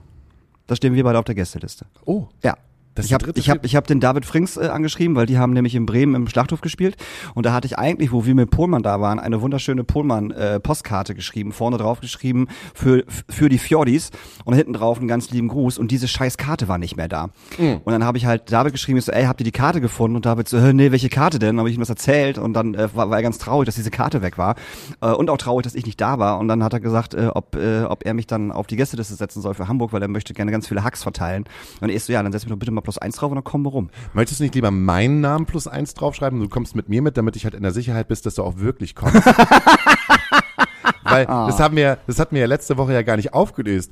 [0.68, 1.86] Da stehen wir beide auf der Gästeliste.
[2.06, 2.28] Oh.
[2.44, 2.56] Ja.
[2.96, 5.54] Das ich habe ich hab, ich hab den David Frings äh, angeschrieben, weil die haben
[5.54, 6.98] nämlich in Bremen im Schlachthof gespielt.
[7.34, 11.54] Und da hatte ich eigentlich, wo wir mit Pohlmann da waren, eine wunderschöne Pohlmann-Postkarte geschrieben,
[11.54, 14.12] vorne drauf geschrieben für, für die Fjordis
[14.44, 15.78] und hinten drauf einen ganz lieben Gruß.
[15.78, 17.30] Und diese scheiß Karte war nicht mehr da.
[17.58, 17.80] Mhm.
[17.84, 20.18] Und dann habe ich halt David geschrieben, ich so, ey, habt ihr die Karte gefunden?
[20.18, 21.56] Und David so, "Hä, nee, welche Karte denn?
[21.56, 23.76] Dann habe ich ihm das erzählt und dann äh, war, war er ganz traurig, dass
[23.76, 24.56] diese Karte weg war.
[25.00, 26.40] Äh, und auch traurig, dass ich nicht da war.
[26.40, 29.16] Und dann hat er gesagt, äh, ob, äh, ob er mich dann auf die Gästeliste
[29.16, 31.46] setzen soll für Hamburg, weil er möchte gerne ganz viele Hacks verteilen.
[31.80, 33.44] Und ich so, ja, dann setz mich doch bitte mal plus eins drauf und dann
[33.44, 33.90] kommen wir rum.
[34.14, 36.40] Möchtest du nicht lieber meinen Namen plus eins draufschreiben?
[36.40, 38.58] Du kommst mit mir mit, damit ich halt in der Sicherheit bist, dass du auch
[38.58, 39.22] wirklich kommst.
[41.04, 41.48] Weil Ah.
[41.48, 43.92] das haben wir, das hatten wir ja letzte Woche ja gar nicht aufgelöst.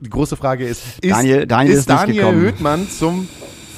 [0.00, 2.32] Die große Frage ist, ist Daniel- Daniel ist, ist Daniel.
[2.34, 3.28] Höhtmann zum,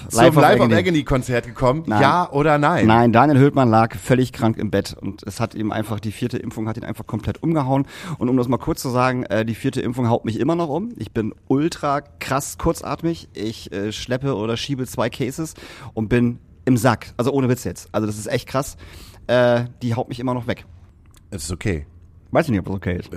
[0.08, 1.04] zum Live Live, of Agony.
[1.04, 1.84] Konzert gekommen?
[1.86, 2.00] Nein.
[2.02, 2.86] Ja oder nein?
[2.86, 6.38] Nein, Daniel Hültmann lag völlig krank im Bett und es hat ihm einfach, die vierte
[6.38, 7.86] Impfung hat ihn einfach komplett umgehauen.
[8.18, 10.68] Und um das mal kurz zu sagen, äh, die vierte Impfung haut mich immer noch
[10.68, 10.90] um.
[10.96, 13.28] Ich bin ultra krass kurzatmig.
[13.34, 15.54] Ich äh, schleppe oder schiebe zwei Cases
[15.94, 17.12] und bin im Sack.
[17.16, 17.88] Also ohne Witz jetzt.
[17.92, 18.76] Also das ist echt krass.
[19.26, 20.64] Äh, die haut mich immer noch weg.
[21.30, 21.86] Es ist okay.
[22.30, 23.10] Weiß ich nicht, ob das okay ist.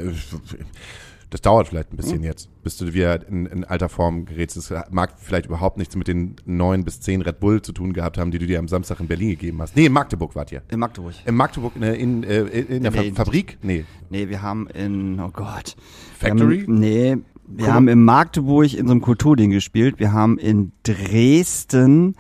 [1.30, 4.56] Das dauert vielleicht ein bisschen jetzt, bis du wieder in, in alter Form gerätst.
[4.56, 8.18] Es mag vielleicht überhaupt nichts mit den neun bis zehn Red Bull zu tun gehabt
[8.18, 9.76] haben, die du dir am Samstag in Berlin gegeben hast.
[9.76, 10.62] Nee, in Magdeburg wart ihr.
[10.72, 11.14] In Magdeburg.
[11.26, 13.58] In Magdeburg in, der- in, äh, in der Nee, Fa Fabrik?
[13.62, 13.84] Nee.
[14.10, 15.76] Nee, wir haben in, oh Gott.
[16.18, 16.62] Factory?
[16.62, 20.00] Haben, nee, wir Guck haben in Magdeburg in so einem Kulturding gespielt.
[20.00, 22.16] Wir haben in Dresden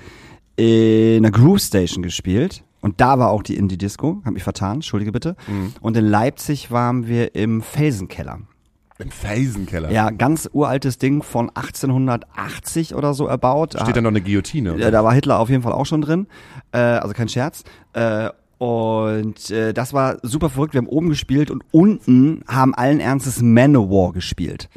[0.57, 2.63] in einer Groove Station gespielt.
[2.81, 4.21] Und da war auch die Indie-Disco.
[4.23, 5.35] Hab mich vertan, entschuldige bitte.
[5.47, 5.73] Mhm.
[5.81, 8.39] Und in Leipzig waren wir im Felsenkeller.
[8.99, 9.91] Im Felsenkeller.
[9.91, 13.75] Ja, ganz uraltes Ding von 1880 oder so erbaut.
[13.79, 14.75] Steht da noch eine Guillotine?
[14.77, 16.27] Ja, da war Hitler auf jeden Fall auch schon drin.
[16.71, 17.63] Äh, also kein Scherz.
[17.93, 20.73] Äh, und äh, das war super verrückt.
[20.73, 24.67] Wir haben oben gespielt und unten haben allen Ernstes Manowar gespielt.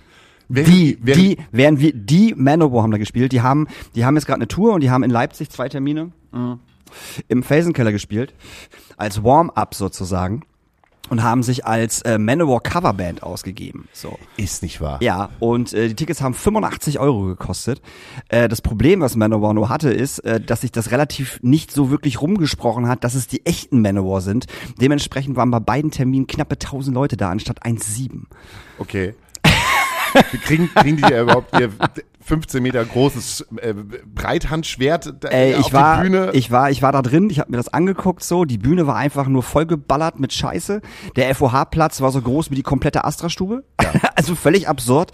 [0.48, 3.32] Wer- die, wer- die, während wir, die Manowar haben da gespielt.
[3.32, 6.10] Die haben, die haben jetzt gerade eine Tour und die haben in Leipzig zwei Termine
[7.28, 8.34] im Felsenkeller gespielt.
[8.98, 10.42] Als Warm-up sozusagen.
[11.10, 13.88] Und haben sich als äh, Manowar Coverband ausgegeben.
[13.92, 14.18] So.
[14.36, 14.98] Ist nicht wahr.
[15.02, 17.82] Ja, und äh, die Tickets haben 85 Euro gekostet.
[18.28, 21.90] Äh, das Problem, was Manowar nur hatte, ist, äh, dass sich das relativ nicht so
[21.90, 24.46] wirklich rumgesprochen hat, dass es die echten Manowar sind.
[24.80, 28.22] Dementsprechend waren bei beiden Terminen knappe 1000 Leute da, anstatt 1,7.
[28.78, 29.14] Okay.
[30.30, 31.70] Wir kriegen, kriegen die ja überhaupt ihr
[32.30, 36.30] 15 Meter großes äh, Breithandschwert Ey, auf ich war, die Bühne?
[36.32, 38.94] ich war, ich war da drin, ich habe mir das angeguckt so, die Bühne war
[38.94, 40.80] einfach nur vollgeballert mit Scheiße.
[41.16, 43.64] Der FOH-Platz war so groß wie die komplette Astra-Stube.
[44.14, 45.10] also völlig absurd.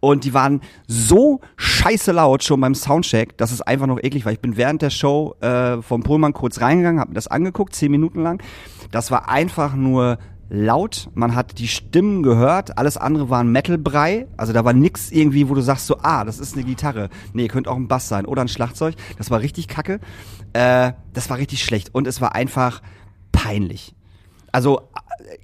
[0.00, 4.32] Und die waren so scheiße laut schon beim Soundcheck, dass es einfach noch eklig war.
[4.32, 7.92] Ich bin während der Show äh, vom Pullman kurz reingegangen, habe mir das angeguckt, zehn
[7.92, 8.42] Minuten lang.
[8.90, 14.26] Das war einfach nur laut, man hat die Stimmen gehört, alles andere war ein Metal-Brei,
[14.36, 17.48] also da war nix irgendwie, wo du sagst so, ah, das ist eine Gitarre, nee,
[17.48, 20.00] könnte auch ein Bass sein oder ein Schlagzeug, das war richtig kacke,
[20.52, 22.82] äh, das war richtig schlecht und es war einfach
[23.32, 23.94] peinlich.
[24.52, 24.88] Also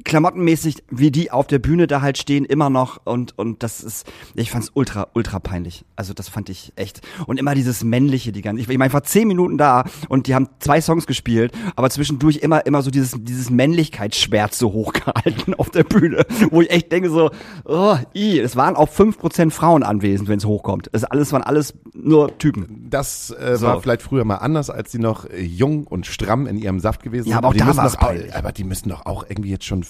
[0.05, 4.07] klamottenmäßig, wie die auf der Bühne da halt stehen, immer noch und und das ist,
[4.35, 5.85] ich fand's ultra ultra peinlich.
[5.97, 8.63] Also das fand ich echt und immer dieses männliche, die ganze.
[8.63, 11.91] Ich, ich meine, ich war zehn Minuten da und die haben zwei Songs gespielt, aber
[11.91, 16.93] zwischendurch immer immer so dieses dieses Männlichkeitsschwert so hochgehalten auf der Bühne, wo ich echt
[16.93, 17.31] denke so,
[17.65, 20.89] oh, i, es waren auch fünf Prozent Frauen anwesend, wenn es hochkommt.
[20.93, 22.87] Es alles waren alles nur Typen.
[22.91, 23.67] Das äh, So.
[23.67, 27.03] war vielleicht früher mal anders, als die noch äh, jung und stramm in ihrem Saft
[27.03, 27.39] gewesen Ja, sind.
[27.39, 28.35] aber auch die da müssen war's doch, auch- peinlich.
[28.35, 29.83] Aber die müssen doch auch irgendwie jetzt schon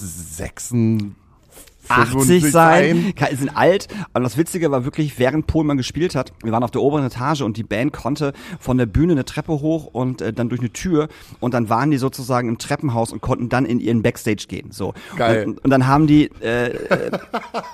[0.00, 1.16] sechsen,
[1.88, 3.88] 80 sein, Ke- sind alt.
[4.14, 7.42] Und das Witzige war wirklich, während Pohlmann gespielt hat, wir waren auf der oberen Etage
[7.42, 10.72] und die Band konnte von der Bühne eine Treppe hoch und äh, dann durch eine
[10.72, 11.08] Tür
[11.40, 14.70] und dann waren die sozusagen im Treppenhaus und konnten dann in ihren Backstage gehen.
[14.70, 14.94] So.
[15.16, 15.46] Geil.
[15.46, 17.10] Und, und dann haben die, äh, äh,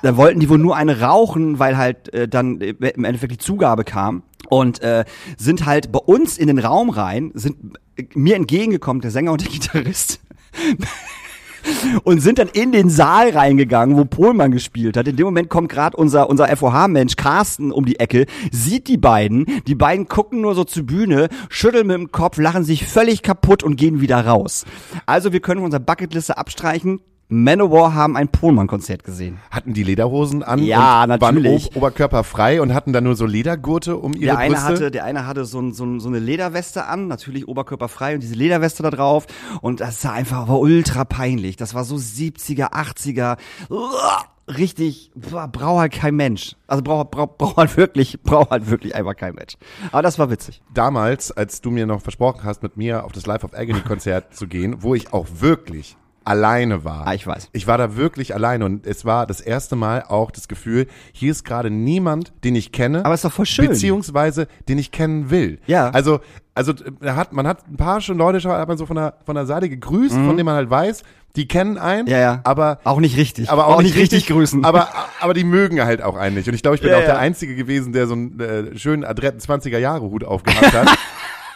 [0.03, 3.85] dann wollten die wohl nur eine rauchen, weil halt äh, dann im Endeffekt die Zugabe
[3.85, 4.25] kam.
[4.49, 5.05] Und äh,
[5.39, 7.57] sind halt bei uns in den Raum rein, sind
[7.97, 10.19] äh, mir entgegengekommen, der Sänger und der Gitarrist
[12.05, 15.09] und sind dann in den Saal reingegangen, wo Pohlmann gespielt hat.
[15.09, 19.47] In dem Moment kommt gerade unser unser FOH-Mensch Carsten um die Ecke, sieht die beiden,
[19.67, 23.63] die beiden gucken nur so zur Bühne, schütteln mit dem Kopf, lachen sich völlig kaputt
[23.63, 24.65] und gehen wieder raus.
[25.07, 27.01] Also wir können unsere Bucketliste abstreichen.
[27.33, 29.39] Manowar haben ein Pohlmann-Konzert gesehen.
[29.53, 31.63] Hatten die Lederhosen an Ja, und natürlich.
[31.65, 34.69] waren ob oberkörperfrei und hatten dann nur so Ledergurte um ihre Der eine Brüste?
[34.69, 38.23] hatte, der eine hatte so, ein, so, ein, so eine Lederweste an, natürlich oberkörperfrei und
[38.25, 39.27] diese Lederweste da drauf
[39.63, 41.57] und das sah einfach war ultra peinlich.
[41.57, 43.37] Das war so 70er, 80er,
[43.69, 46.57] uah, richtig, boah, braucht halt kein Mensch.
[46.67, 49.57] Also braucht braucht braucht halt wirklich, braucht halt wirklich einfach kein Mensch.
[49.93, 50.63] Aber das war witzig.
[50.75, 54.35] damals, als du mir noch versprochen hast, mit mir auf das Life of Agony Konzert
[54.35, 55.97] zu gehen, wo ich auch wirklich
[56.31, 57.09] alleine war.
[57.09, 57.51] Ah, ich weiß.
[57.53, 61.33] Ich war da wirklich alleine und es war das erste Mal auch das Gefühl, hier
[61.33, 63.05] ist gerade niemand, den ich kenne.
[63.05, 63.67] Aber ist doch voll schön.
[63.69, 65.59] Beziehungsweise, den ich kennen will.
[65.67, 65.91] Ja.
[65.91, 66.21] Also,
[66.55, 69.15] also, äh, hat, man hat ein paar schon Leute schon, hat man so von der,
[69.27, 71.03] von der Seite gegrüßt, von denen man halt weiß,
[71.37, 72.05] die kennen einen.
[72.05, 72.11] Mhm.
[72.13, 72.41] Ja, ja.
[72.45, 73.51] Aber, Auch nicht richtig.
[73.51, 74.65] aber auch, nicht richtig, grüßen.
[74.65, 74.89] Aber,
[75.21, 76.49] aber die mögen halt auch einen nicht.
[76.49, 77.19] Und ich glaube, ich bin Ja, auch der.
[77.19, 80.89] Einzige gewesen, der so einen äh, schönen adretten 20er Jahre Hut aufgehabt hat.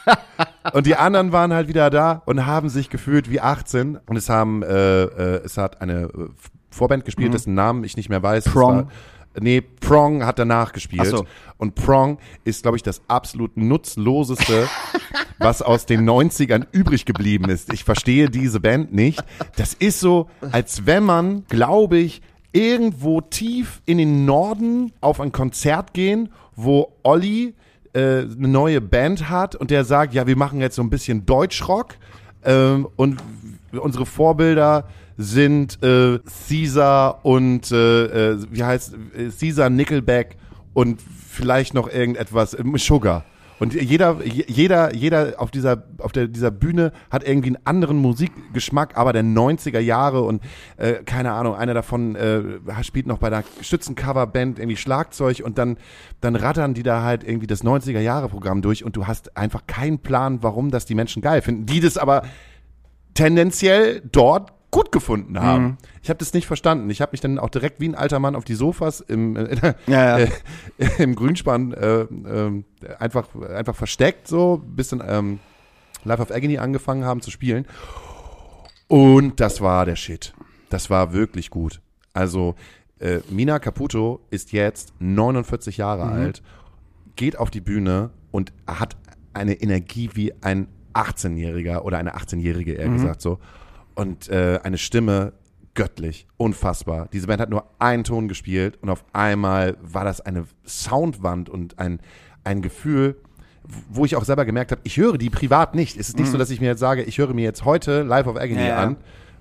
[0.72, 3.98] und die anderen waren halt wieder da und haben sich gefühlt wie 18.
[4.06, 6.28] Und es haben, äh, äh, es hat eine äh,
[6.70, 8.46] Vorband gespielt, dessen Namen ich nicht mehr weiß.
[8.46, 8.50] Mhm.
[8.50, 8.88] Prong.
[9.40, 11.06] Nee, Prong hat danach gespielt.
[11.06, 11.26] So.
[11.56, 14.68] Und Prong ist, glaube ich, das absolut nutzloseste,
[15.38, 17.72] was aus den 90ern übrig geblieben ist.
[17.72, 19.24] Ich verstehe diese Band nicht.
[19.56, 22.22] Das ist so, als wenn man, glaube ich,
[22.52, 27.54] irgendwo tief in den Norden auf ein Konzert gehen, wo Olli
[27.94, 31.26] äh, eine neue Band hat und der sagt, ja, wir machen jetzt so ein bisschen
[31.26, 31.94] Deutschrock
[32.44, 33.22] ähm, und
[33.72, 40.36] unsere Vorbilder sind äh, Caesar und äh, äh, wie heißt äh, Caesar Nickelback
[40.72, 43.24] und vielleicht noch irgendetwas äh, Sugar.
[43.64, 47.96] Und jeder, je- jeder, jeder auf dieser, auf der, dieser Bühne hat irgendwie einen anderen
[47.96, 50.42] Musikgeschmack, aber der 90er Jahre und
[50.76, 52.42] äh, keine Ahnung, einer davon äh,
[52.82, 55.78] spielt noch bei der Schützencoverband irgendwie Schlagzeug und dann,
[56.20, 59.62] dann rattern die da halt irgendwie das 90er Jahre Programm durch und du hast einfach
[59.66, 62.22] keinen Plan, warum das die Menschen geil finden, die das aber
[63.14, 65.64] tendenziell dort gut gefunden haben.
[65.64, 65.76] Mhm.
[66.02, 66.90] Ich habe das nicht verstanden.
[66.90, 69.74] Ich habe mich dann auch direkt wie ein alter Mann auf die Sofas im, äh,
[69.86, 70.26] Ja, ja.
[70.78, 72.64] äh, im Grünspan äh, ähm,
[72.98, 75.38] einfach, einfach versteckt, so bis dann ähm,
[76.02, 77.66] Life of Agony angefangen haben zu spielen.
[78.88, 80.34] Und das war der Shit.
[80.70, 81.80] Das war wirklich gut.
[82.12, 82.56] Also
[82.98, 86.42] äh, Mina Caputo ist jetzt 49 Jahre alt,
[87.16, 88.96] geht auf die Bühne und hat
[89.32, 93.38] eine Energie wie ein 18-Jähriger oder eine 18-Jährige eher gesagt so.
[93.94, 95.32] Und äh, eine Stimme
[95.74, 97.08] göttlich, unfassbar.
[97.12, 101.78] Diese Band hat nur einen Ton gespielt und auf einmal war das eine Soundwand und
[101.78, 102.00] ein,
[102.44, 103.16] ein Gefühl,
[103.88, 105.96] wo ich auch selber gemerkt habe, ich höre die privat nicht.
[105.96, 108.26] Es ist nicht so, dass ich mir jetzt sage, ich höre mir jetzt heute Live
[108.26, 108.78] of Agony ja.
[108.78, 108.96] an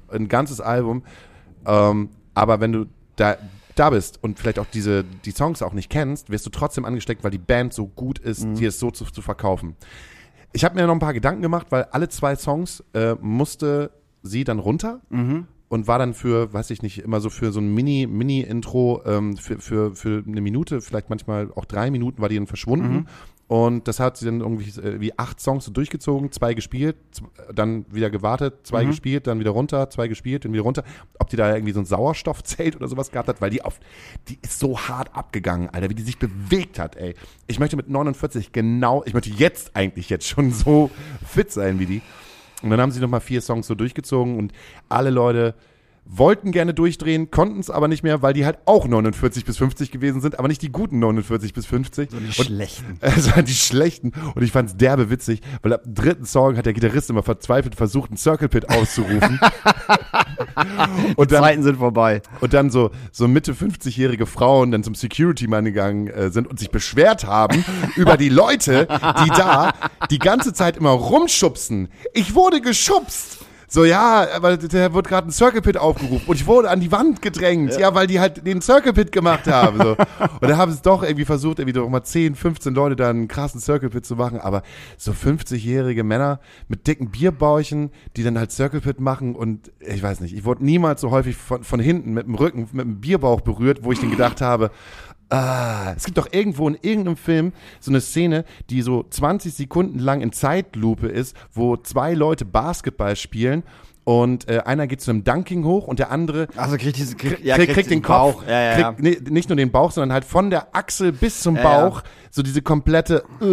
[0.09, 1.03] ein ganzes Album.
[1.65, 2.85] Ähm, aber wenn du
[3.15, 3.37] da,
[3.75, 7.23] da bist und vielleicht auch diese, die Songs auch nicht kennst, wirst du trotzdem angesteckt,
[7.23, 8.55] weil die Band so gut ist, Mhm.
[8.55, 9.75] dir es so zu, zu verkaufen.
[10.53, 13.91] Ich habe mir noch ein paar Gedanken gemacht, weil alle zwei Songs äh, musste
[14.23, 15.45] sie dann runter Mhm.
[15.69, 19.37] und war dann für, weiß ich nicht, immer so für so ein Mini, Mini-Intro ähm,
[19.37, 22.93] für, für, für eine Minute, vielleicht manchmal auch drei Minuten war die dann verschwunden.
[22.93, 23.07] Mhm.
[23.47, 26.95] Und das hat sie dann irgendwie äh, wie acht Songs so durchgezogen, zwei gespielt,
[27.53, 28.63] dann wieder gewartet, Mhm.
[28.63, 30.83] zwei gespielt, dann wieder runter, zwei gespielt, dann wieder runter.
[31.19, 33.79] Ob die da irgendwie so ein Sauerstoffzelt oder sowas gehabt hat, weil die auf,
[34.29, 37.13] die ist so hart abgegangen, Alter, wie die sich bewegt hat, ey.
[37.47, 40.89] Ich möchte mit 49 genau, ich möchte jetzt eigentlich jetzt schon so
[41.27, 42.01] fit sein wie die.
[42.63, 44.53] Und dann haben sie nochmal vier Songs so durchgezogen und
[44.89, 45.53] alle Leute
[46.05, 49.91] wollten gerne durchdrehen, konnten es aber nicht mehr, weil die halt auch 49 bis 50
[49.91, 52.09] gewesen sind, aber nicht die guten 49 bis 50.
[52.09, 52.97] Die und schlechten.
[53.01, 56.57] es waren die schlechten und ich fand es derbe witzig, weil ab dem dritten Song
[56.57, 59.39] hat der Gitarrist immer verzweifelt versucht, einen Circle Pit auszurufen.
[61.15, 62.21] und dann Zeiten sind vorbei.
[62.41, 66.69] und dann so, so Mitte 50-jährige Frauen dann zum Security-Mann gegangen äh, sind und sich
[66.69, 67.63] beschwert haben
[67.95, 68.87] über die Leute,
[69.23, 69.73] die da
[70.09, 71.89] die ganze Zeit immer rumschubsen.
[72.13, 73.42] Ich wurde geschubst.
[73.73, 76.91] So, ja, aber der wird gerade ein Circle Pit aufgerufen und ich wurde an die
[76.91, 79.79] Wand gedrängt, ja, weil die halt den Circle Pit gemacht haben.
[79.79, 79.89] So.
[79.93, 83.09] Und dann haben sie es doch irgendwie versucht, irgendwie doch mal 10, 15 Leute da
[83.09, 84.61] einen krassen Circle Pit zu machen, aber
[84.95, 90.19] so 50-jährige Männer mit dicken Bierbäuchen, die dann halt Circle Pit machen und ich weiß
[90.19, 93.41] nicht, ich wurde niemals so häufig von, von hinten mit dem Rücken, mit dem Bierbauch
[93.41, 94.69] berührt, wo ich dann gedacht habe,
[95.29, 99.97] Ah, es gibt doch irgendwo in irgendeinem Film so eine Szene, die so 20 Sekunden
[99.99, 103.63] lang in Zeitlupe ist, wo zwei Leute Basketball spielen
[104.03, 107.37] und äh, einer geht zu einem Dunking hoch und der andere Also kriegt diesen krieg,
[107.41, 108.43] kriegt, kriegt, kriegt den Kopf, Bauch.
[108.45, 108.91] Ja, ja, ja.
[108.93, 112.01] kriegt nee, nicht nur den Bauch, sondern halt von der Achsel bis zum Ja, Bauch
[112.29, 113.45] so diese komplette äh,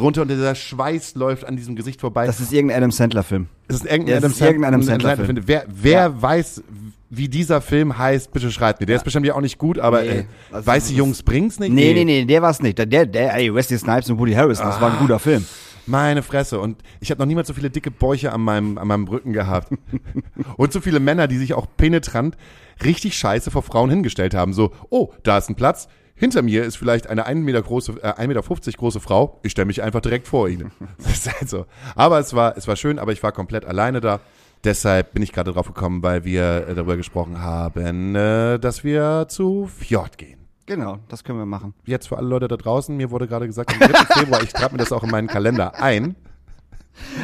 [0.00, 2.26] runter und dieser Schweiß läuft an diesem Gesicht vorbei.
[2.26, 3.48] Das ist irgendein Adam Sandler Film.
[3.68, 5.26] Das ist irgendein Ja, Adam Sandler- Sandler-Film.
[5.26, 5.42] Film.
[5.46, 6.22] Wer, wer Ja.
[6.22, 6.62] weiß,
[7.10, 8.86] wie dieser Film heißt, bitte schreibt mir.
[8.86, 10.08] Der ist bestimmt ja auch nicht gut, aber Nee.
[10.08, 11.72] äh, Also, weiße Jungs bringt's nicht?
[11.72, 12.78] Nee, nee, nee, der war's nicht.
[12.78, 15.44] Der, der, ey, Wesley Snipes und Woody Harrison, das war ein guter Film.
[15.86, 16.60] Meine Fresse.
[16.60, 19.72] Und ich habe noch niemals so viele dicke Bäuche an meinem, an meinem Rücken gehabt.
[20.56, 22.36] und so viele Männer, die sich auch penetrant
[22.84, 24.52] richtig scheiße vor Frauen hingestellt haben.
[24.52, 25.88] So, oh, da ist ein Platz.
[26.14, 28.42] Hinter mir ist vielleicht eine 1 Meter große, äh, 1,50 Meter
[28.78, 29.40] große Frau.
[29.42, 30.70] Ich stelle mich einfach direkt vor ihnen.
[30.98, 31.66] Das ist halt so.
[31.96, 34.20] Aber es war, es war schön, aber ich war komplett alleine da.
[34.64, 39.26] Deshalb bin ich gerade drauf gekommen, weil wir äh, darüber gesprochen haben, äh, dass wir
[39.28, 40.38] zu Fjord gehen.
[40.66, 41.74] Genau, das können wir machen.
[41.84, 44.04] Jetzt für alle Leute da draußen, mir wurde gerade gesagt, am 3.
[44.20, 46.14] Februar, ich trage mir das auch in meinen Kalender ein.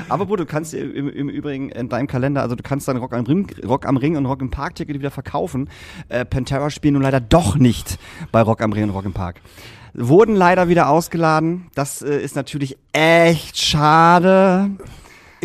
[0.08, 3.12] Aber Bo, du kannst im, im Übrigen in deinem Kalender, also du kannst dein Rock
[3.12, 5.68] am Ring, Rock am Ring und Rock im Park Ticket wieder verkaufen.
[6.08, 7.98] Äh, Pantera spielen nun leider doch nicht
[8.32, 9.40] bei Rock am Ring und Rock im Park.
[9.94, 11.68] Wurden leider wieder ausgeladen.
[11.74, 14.70] Das äh, ist natürlich echt schade.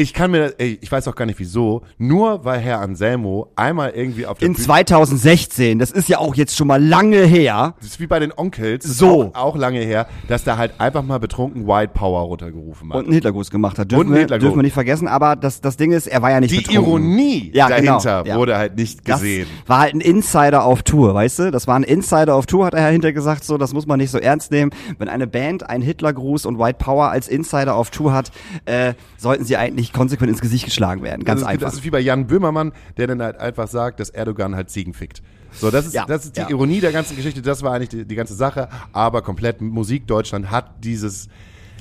[0.01, 3.91] Ich kann mir, ey, ich weiß auch gar nicht wieso, nur weil Herr Anselmo einmal
[3.91, 7.75] irgendwie auf der In Bühne, 2016, das ist ja auch jetzt schon mal lange her.
[7.79, 9.31] das ist wie bei den Onkels, So.
[9.33, 12.97] auch, auch lange her, dass da halt einfach mal betrunken White Power runtergerufen hat.
[12.97, 13.85] Und einen Hitlergruß gemacht hat.
[13.85, 14.43] Und Dürfen, einen wir, Hitlergruß.
[14.45, 16.83] dürfen wir nicht vergessen, aber das, das Ding ist, er war ja nicht Die betrunken.
[16.83, 18.35] Ironie Ja, genau, dahinter ja.
[18.37, 19.47] wurde halt nicht Das gesehen.
[19.67, 21.51] war halt ein Insider auf Tour, weißt du?
[21.51, 24.11] Das war ein Insider auf Tour, hat er hinter gesagt, so, das muss man nicht
[24.11, 24.71] so ernst nehmen.
[24.97, 28.31] Wenn eine Band einen Hitlergruß und White Power als Insider auf Tour hat,
[28.65, 31.23] äh, sollten sie eigentlich konsequent ins Gesicht geschlagen werden.
[31.23, 31.65] Ganz das, ist, einfach.
[31.67, 34.93] das ist wie bei Jan Böhmermann, der dann halt einfach sagt, dass Erdogan halt Ziegen
[34.93, 35.21] fickt.
[35.53, 36.49] So, das ist, Ja, das ist die ja.
[36.49, 40.49] Ironie der ganzen Geschichte, das war eigentlich die, die ganze Sache, aber komplett Musik Deutschland
[40.49, 41.27] hat dieses,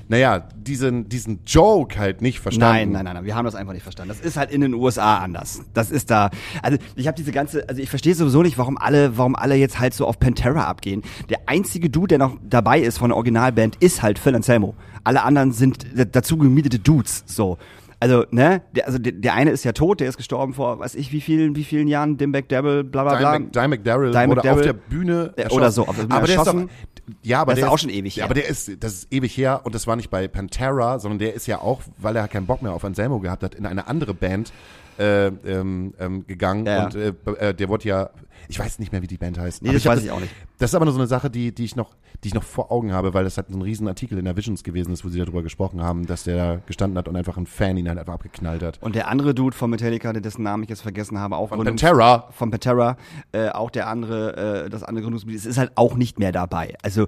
[0.09, 2.75] naja, diesen, diesen Joke halt nicht verstanden.
[2.75, 4.09] Nein, nein, nein, nein, wir haben das einfach nicht verstanden.
[4.09, 5.61] Das ist halt in den USA anders.
[5.73, 6.31] Das ist da.
[6.63, 9.79] Also ich habe diese ganze, also ich verstehe sowieso nicht, warum alle, warum alle jetzt
[9.79, 11.03] halt so auf Pantera abgehen.
[11.29, 14.75] Der einzige Dude, der noch dabei ist von der Originalband, ist halt Phil Anselmo.
[15.05, 17.23] Alle anderen sind dazu gemietete Dudes.
[17.27, 17.59] So.
[18.03, 20.95] Also, ne, der, also der, der eine ist ja tot, der ist gestorben vor, weiß
[20.95, 23.33] ich, wie vielen, wie vielen Jahren, Dimebag Devil, bla bla bla.
[23.35, 25.57] Dimebag, Dimebag Darrell Dimebag wurde auf der Bühne erschossen.
[25.61, 26.69] oder so, auf der Bühne aber der ist erschossen.
[26.69, 28.25] doch, ja, aber Das der ist auch schon ewig ja, her.
[28.25, 31.35] aber der ist, das ist ewig her und das war nicht bei Pantera, sondern der
[31.35, 34.15] ist ja auch, weil er keinen Bock mehr auf Anselmo gehabt hat, in eine andere
[34.15, 34.51] Band
[34.99, 36.85] äh, ähm, ähm, gegangen Ja, ja.
[36.87, 38.11] und äh, äh, der wurde ja,
[38.51, 39.63] ich weiß nicht mehr, wie die Band heißt.
[39.63, 40.35] Nee, das hab weiß ich auch nicht.
[40.59, 42.73] Das ist aber nur so eine Sache, die, die ich noch, die ich noch vor
[42.73, 45.09] Augen habe, weil das halt so ein riesen Artikel in der Visions gewesen ist, wo
[45.09, 47.99] sie darüber gesprochen haben, dass der da gestanden hat und einfach ein Fan ihn halt
[47.99, 48.83] einfach abgeknallt hat.
[48.83, 52.29] Und der andere Dude von Metallica, dessen Namen ich jetzt vergessen habe, auch Von Pantera.
[52.33, 52.97] Von Pantera,
[53.33, 56.75] äh, auch der andere, äh, das andere Gründungsmitglied, es ist halt auch nicht mehr dabei.
[56.83, 57.07] Also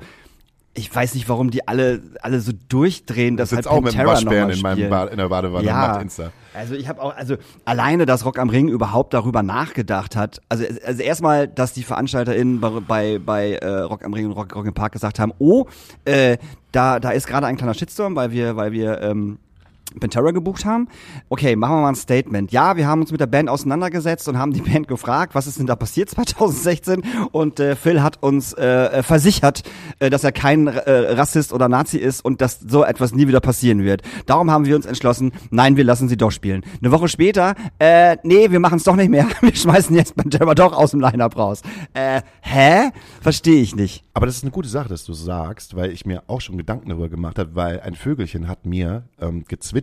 [0.74, 3.98] ich weiß nicht, warum die alle alle so durchdrehen, dass halt Sitzt auch mit dem
[3.98, 6.32] Pantera Waschbären in, meinem ba in der Badewanne ja, macht Insta.
[6.54, 10.40] also ich habe auch, also alleine, dass Rock am Ring überhaupt darüber nachgedacht hat.
[10.48, 14.54] Also, also erstmal, dass die VeranstalterInnen bei bei, bei äh, Rock am Ring und Rock,
[14.54, 15.66] Rock im Park gesagt haben, oh,
[16.06, 16.38] äh,
[16.72, 19.38] da da ist gerade ein kleiner Shitstorm, weil wir weil wir ähm,
[20.00, 20.88] Pantera gebucht haben.
[21.28, 22.52] Okay, machen wir mal ein Statement.
[22.52, 25.59] Ja, wir haben uns mit der Band auseinandergesetzt und haben die Band gefragt, was ist
[25.59, 27.02] denn da passiert 2016?
[27.33, 29.62] Und äh, Phil hat uns äh, versichert,
[29.98, 33.40] äh, dass er kein äh, Rassist oder Nazi ist und dass so etwas nie wieder
[33.40, 34.02] passieren wird.
[34.26, 36.62] Darum haben wir uns entschlossen, nein, wir lassen sie doch spielen.
[36.81, 39.26] Eine Woche später, äh, nee, wir machen es doch nicht mehr.
[39.40, 41.62] Wir schmeißen jetzt Pantera doch aus dem Line-Up raus.
[41.94, 42.90] Äh, hä?
[43.20, 44.05] Verstehe ich nicht.
[44.14, 46.88] Aber das ist eine gute Sache, dass du sagst, weil ich mir auch schon Gedanken
[46.88, 49.82] darüber gemacht habe, weil ein Vögelchen hat mir ähm, gezwitschert,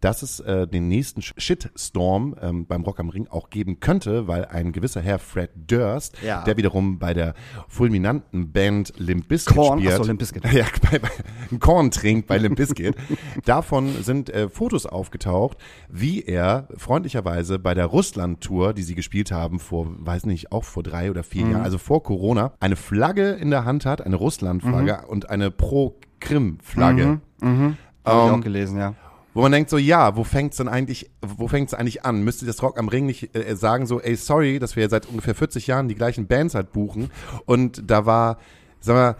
[0.00, 4.44] dass es äh, den nächsten Shitstorm ähm, beim Rock am Ring auch geben könnte, weil
[4.46, 6.42] ein gewisser Herr Fred Durst, Ja.
[6.44, 7.34] der wiederum bei der
[7.68, 10.44] fulminanten Band Limp Bizkit Korn, spielt, ach so, Limp Bizkit.
[10.52, 11.08] ja, bei, bei,
[11.50, 12.94] ein Korn trinkt bei Limp Bizkit,
[13.44, 19.58] davon sind äh, Fotos aufgetaucht, wie er freundlicherweise bei der Russland-Tour, die sie gespielt haben
[19.58, 23.50] vor, weiß nicht, auch vor drei oder vier Jahren, also vor Corona, eine Flagge in
[23.50, 27.20] der Hand hat, eine Russland-Flagge und eine Pro-Krim-Flagge.
[27.40, 28.94] Habe ich auch Ähm, gelesen, ja.
[29.34, 32.22] Wo man denkt so, ja, wo fängt's denn eigentlich, wo fängt's eigentlich an?
[32.22, 35.34] Müsste das Rock am Ring nicht äh, sagen so, ey, sorry, dass wir seit ungefähr
[35.34, 37.10] 40 Jahren die gleichen Bands halt buchen
[37.44, 38.38] und da war,
[38.80, 39.16] sag mal,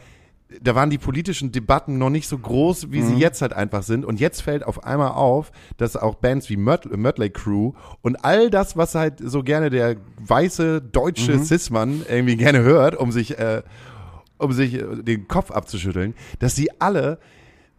[0.62, 4.04] da waren die politischen Debatten noch nicht so groß, wie sie jetzt halt einfach sind.
[4.04, 7.72] Und jetzt fällt auf einmal auf, dass auch Bands wie Mötley Crew
[8.02, 13.10] und all das, was halt so gerne der weiße deutsche Cis-Mann irgendwie gerne hört, um
[13.10, 13.62] sich, äh,
[14.38, 17.18] um sich äh, den Kopf abzuschütteln, dass sie alle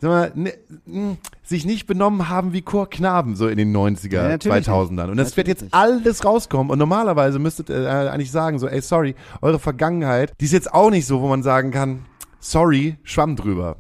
[0.02, 0.54] mal, ne,
[0.86, 5.10] mh, sich nicht benommen haben wie Chorknaben so in den 90er, Ja, natürlich 2000ern.
[5.10, 6.70] Und das wird Natürlich jetzt alles rauskommen.
[6.72, 10.74] Und normalerweise müsstet ihr äh, eigentlich sagen so, ey, sorry, eure Vergangenheit, die ist jetzt
[10.74, 12.06] auch nicht so, wo man sagen kann,
[12.40, 13.78] sorry, schwamm drüber.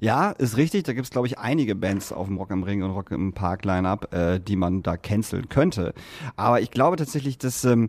[0.00, 0.84] Ja, ist richtig.
[0.84, 3.64] Da gibt's glaube ich, einige Bands auf dem Rock am Ring und Rock im Park
[3.64, 5.94] Line-Up, äh, die man da canceln könnte.
[6.36, 7.88] Aber ich glaube tatsächlich, dass ähm,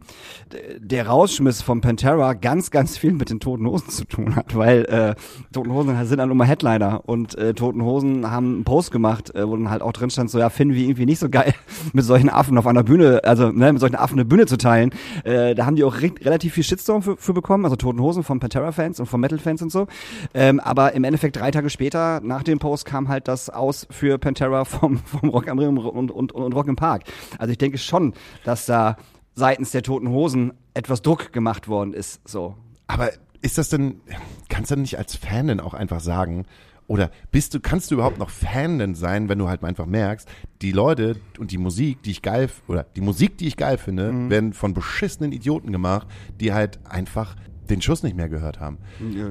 [0.77, 4.85] der Rausschmiss von Pantera ganz, ganz viel mit den Toten Hosen zu tun hat, weil
[4.85, 5.15] äh,
[5.51, 9.47] Toten Hosen sind dann immer Headliner und äh, Toten Hosen haben einen Post gemacht, äh,
[9.47, 11.53] wo dann halt auch drin stand, so ja, finden wir irgendwie nicht so geil,
[11.93, 14.91] mit solchen Affen auf einer Bühne, also ne, mit solchen Affen eine Bühne zu teilen.
[15.23, 18.23] Äh, da haben die auch re relativ viel Shitstorm für, für bekommen, also Toten Hosen
[18.23, 19.87] von Pantera-Fans und von Metal-Fans und so.
[20.33, 24.17] Ähm, aber im Endeffekt drei Tage später, nach dem Post, kam halt das aus für
[24.17, 27.03] Pantera vom, vom Rock am Ring und, und, und Rock im Park.
[27.37, 28.97] Also ich denke schon, dass da
[29.35, 32.21] seitens der Toten Hosen etwas Druck gemacht worden ist.
[32.27, 32.55] So.
[32.87, 33.09] Aber
[33.41, 34.01] ist das denn,
[34.49, 36.45] kannst du nicht als Fan denn auch einfach sagen,
[36.87, 40.27] oder bist du, kannst du überhaupt noch Fan denn sein, wenn du halt einfach merkst,
[40.61, 44.29] die Leute und die Musik, die ich geil, oder die Musik, die ich geil finde,
[44.29, 46.07] werden von beschissenen Idioten gemacht,
[46.39, 47.35] die halt einfach
[47.73, 48.77] den Schuss nicht mehr gehört haben.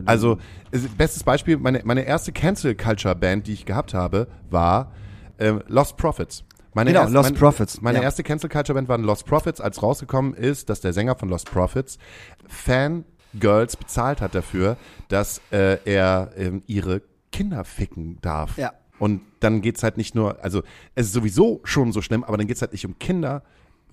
[0.07, 0.39] Also,
[0.71, 4.93] es- bestes Beispiel, meine, meine erste Cancel Culture Band, die ich gehabt habe, war
[5.39, 6.45] ähm, Lost Prophets.
[6.75, 8.05] Meine Genau, erste, Lost meine, Prophets, Meine ja.
[8.05, 11.51] erste Cancel Culture Band waren Lost Prophets, als rausgekommen ist, dass der Sänger von Lost
[11.51, 11.99] Prophets
[12.47, 14.77] Fangirls bezahlt hat dafür,
[15.09, 18.57] dass äh, er ähm, ihre Kinder ficken darf.
[18.59, 18.73] Ja.
[18.99, 20.63] Und dann geht's halt nicht nur, also
[20.95, 23.43] es ist sowieso schon so schlimm, aber dann geht's halt nicht um Kinder,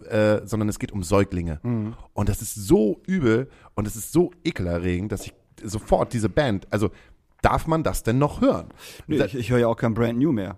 [0.10, 1.60] äh, sondern es geht um Säuglinge.
[1.64, 1.94] Mhm.
[2.14, 5.34] Und das ist so übel und es ist so ekelerregend, dass ich
[5.64, 6.90] sofort diese Band, also
[7.42, 8.68] darf man das denn noch hören?
[9.08, 10.58] Da- ich, ich höre ja auch kein Brand New mehr.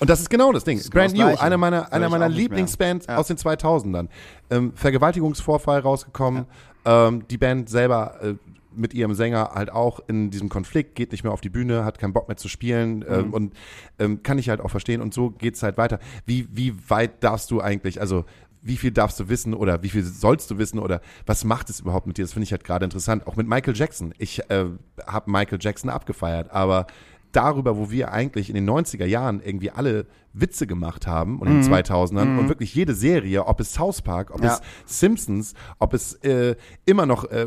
[0.00, 0.78] und das ist genau das Ding.
[0.90, 1.42] Brand genau New, das Gleiche.
[1.42, 2.28] einer meiner, einer meiner.
[2.28, 3.16] Lieblingsbands Ja.
[3.16, 4.08] aus den 2000ern.
[4.50, 6.46] Ähm, Vergewaltigungsvorfall rausgekommen.
[6.84, 8.34] Ähm, die Band selber äh,
[8.72, 11.98] mit ihrem Sänger halt auch in diesem Konflikt, geht nicht mehr auf die Bühne, hat
[11.98, 13.04] keinen Bock mehr zu spielen Mhm.
[13.08, 13.54] ähm, und
[13.98, 15.00] ähm, kann ich halt auch verstehen.
[15.02, 15.98] Und so geht's halt weiter.
[16.24, 18.24] Wie, wie weit darfst du eigentlich, also
[18.62, 21.80] wie viel darfst du wissen oder wie viel sollst du wissen oder was macht es
[21.80, 22.24] überhaupt mit dir?
[22.24, 23.26] Das finde ich halt gerade interessant.
[23.26, 24.12] Auch mit Michael Jackson.
[24.18, 24.66] Ich äh,
[25.06, 26.86] habe Michael Jackson abgefeiert, aber
[27.32, 31.60] darüber, wo wir eigentlich in den 90er Jahren irgendwie alle Witze gemacht haben und in
[31.62, 34.58] den 2000ern und wirklich jede Serie, ob es South Park, ob Ja.
[34.86, 37.46] es Simpsons, ob es äh, immer noch äh,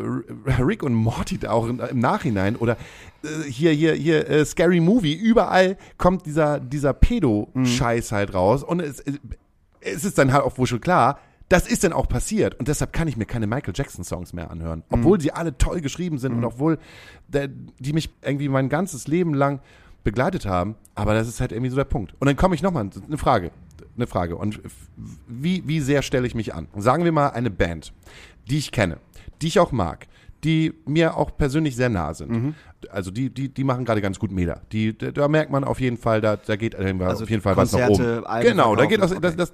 [0.60, 2.78] Rick und Morty da auch im, im Nachhinein oder
[3.23, 8.80] äh, hier, hier, hier, äh, Scary Movie, überall kommt dieser, dieser Pedo-Scheiß halt raus und
[8.82, 9.04] es,
[9.84, 11.19] es ist dann halt auch wohl schon klar,
[11.50, 12.56] das ist dann auch passiert.
[12.56, 15.82] Und deshalb kann ich mir keine Michael Jackson Songs mehr anhören, obwohl sie alle toll
[15.82, 16.80] geschrieben sind und obwohl
[17.28, 19.60] der, die mich irgendwie mein ganzes Leben lang
[20.04, 22.13] begleitet haben, aber das ist halt irgendwie so der Punkt.
[22.19, 23.52] Und dann komme ich nochmal, eine Frage,
[23.96, 24.36] eine Frage.
[24.36, 24.62] Und
[25.28, 26.67] wie, wie sehr stelle ich mich an?
[26.76, 27.93] Sagen wir mal eine Band,
[28.50, 28.98] die ich kenne,
[29.41, 30.08] die ich auch mag,
[30.44, 32.31] die mir auch persönlich sehr nah sind.
[32.31, 32.56] Mhm.
[32.89, 34.62] Also die, die, die machen gerade ganz gut Meter.
[34.71, 37.71] Die, da, merkt man auf jeden Fall, da, da geht Also auf jeden Fall was
[37.71, 38.27] nach Konzerte, oben.
[38.27, 39.54] Alben Genau, da geht das, das, das,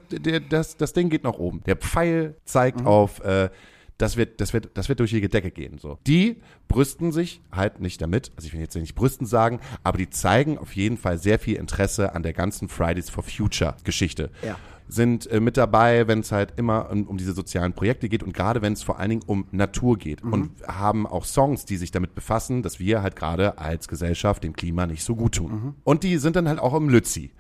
[0.49, 1.61] das, das Ding geht nach oben.
[1.65, 2.33] Der Pfeil Mhm.
[2.45, 3.49] zeigt auf, äh,
[3.97, 5.77] das wird, das wird, das wird durch die Decke gehen.
[5.77, 5.99] So.
[6.07, 6.37] Die
[6.69, 10.57] brüsten sich halt nicht damit, also ich will jetzt nicht brüsten sagen, aber die zeigen
[10.57, 14.31] auf jeden Fall sehr viel Interesse an der ganzen Fridays for Future Geschichte.
[14.41, 14.57] Ja.
[14.89, 18.33] Sind äh, mit dabei, wenn es halt immer um, um diese sozialen Projekte geht und
[18.33, 21.91] gerade wenn es vor allen Dingen um Natur geht und haben auch Songs, die sich
[21.91, 25.75] damit befassen, dass wir halt gerade als Gesellschaft dem Klima nicht so gut tun.
[25.83, 27.31] Und die sind dann halt auch im Lützi.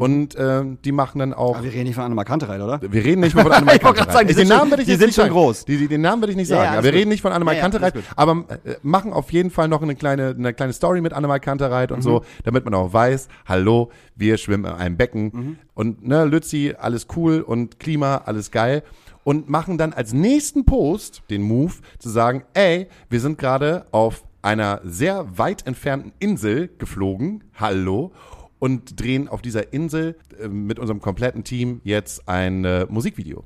[0.00, 1.56] Und ähm, die machen dann auch.
[1.56, 2.80] Aber wir reden nicht von Annemar Kantereit, oder?
[2.82, 4.12] Wir reden nicht mehr von gerade Kantereit.
[4.12, 5.34] sagen, die Den sind Namen schon- werde ich die sind nicht schon sagen.
[5.34, 5.64] groß.
[5.64, 6.74] Die, die, den Namen werde ich nicht Ja, sagen.
[6.76, 6.98] ja, wir gut.
[6.98, 10.34] reden nicht von Annemar Ja, Kantereit, aber äh, machen auf jeden Fall noch eine kleine,
[10.38, 12.02] eine kleine Story mit Annemar Kantereit und Mhm.
[12.02, 15.56] so, damit man auch weiß, hallo, wir schwimmen in einem Becken Mhm.
[15.74, 18.82] und ne, Lützi, alles cool und Klima, alles geil.
[19.24, 24.22] Und machen dann als nächsten Post den Move zu sagen, ey, wir sind gerade auf
[24.40, 28.12] einer sehr weit entfernten Insel geflogen, hallo,
[28.58, 33.44] und drehen auf dieser Insel äh, mit unserem kompletten Team jetzt ein äh, Musikvideo.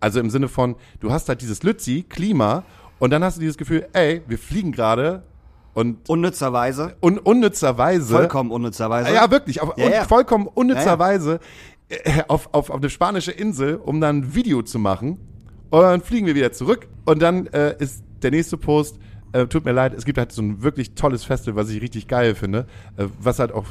[0.00, 2.64] Also im Sinne von, du hast halt dieses Lützi, Klima,
[2.98, 5.22] und dann hast du dieses Gefühl, ey, wir fliegen gerade
[5.74, 6.96] und Unnützerweise.
[7.00, 8.14] un unnützerweise.
[8.14, 9.12] Vollkommen unnützerweise.
[9.14, 10.04] Ja, wirklich, auf, Ja, ja.
[10.04, 11.40] vollkommen unnützerweise
[11.90, 15.18] Ja, äh, auf, auf, auf eine spanische Insel, um dann ein Video zu machen.
[15.70, 16.88] Und dann fliegen wir wieder zurück.
[17.06, 18.98] Und dann äh, ist der nächste Post,
[19.32, 22.06] äh, tut mir leid, es gibt halt so ein wirklich tolles Festival, was ich richtig
[22.08, 22.66] geil finde,
[22.98, 23.66] äh, was halt auch,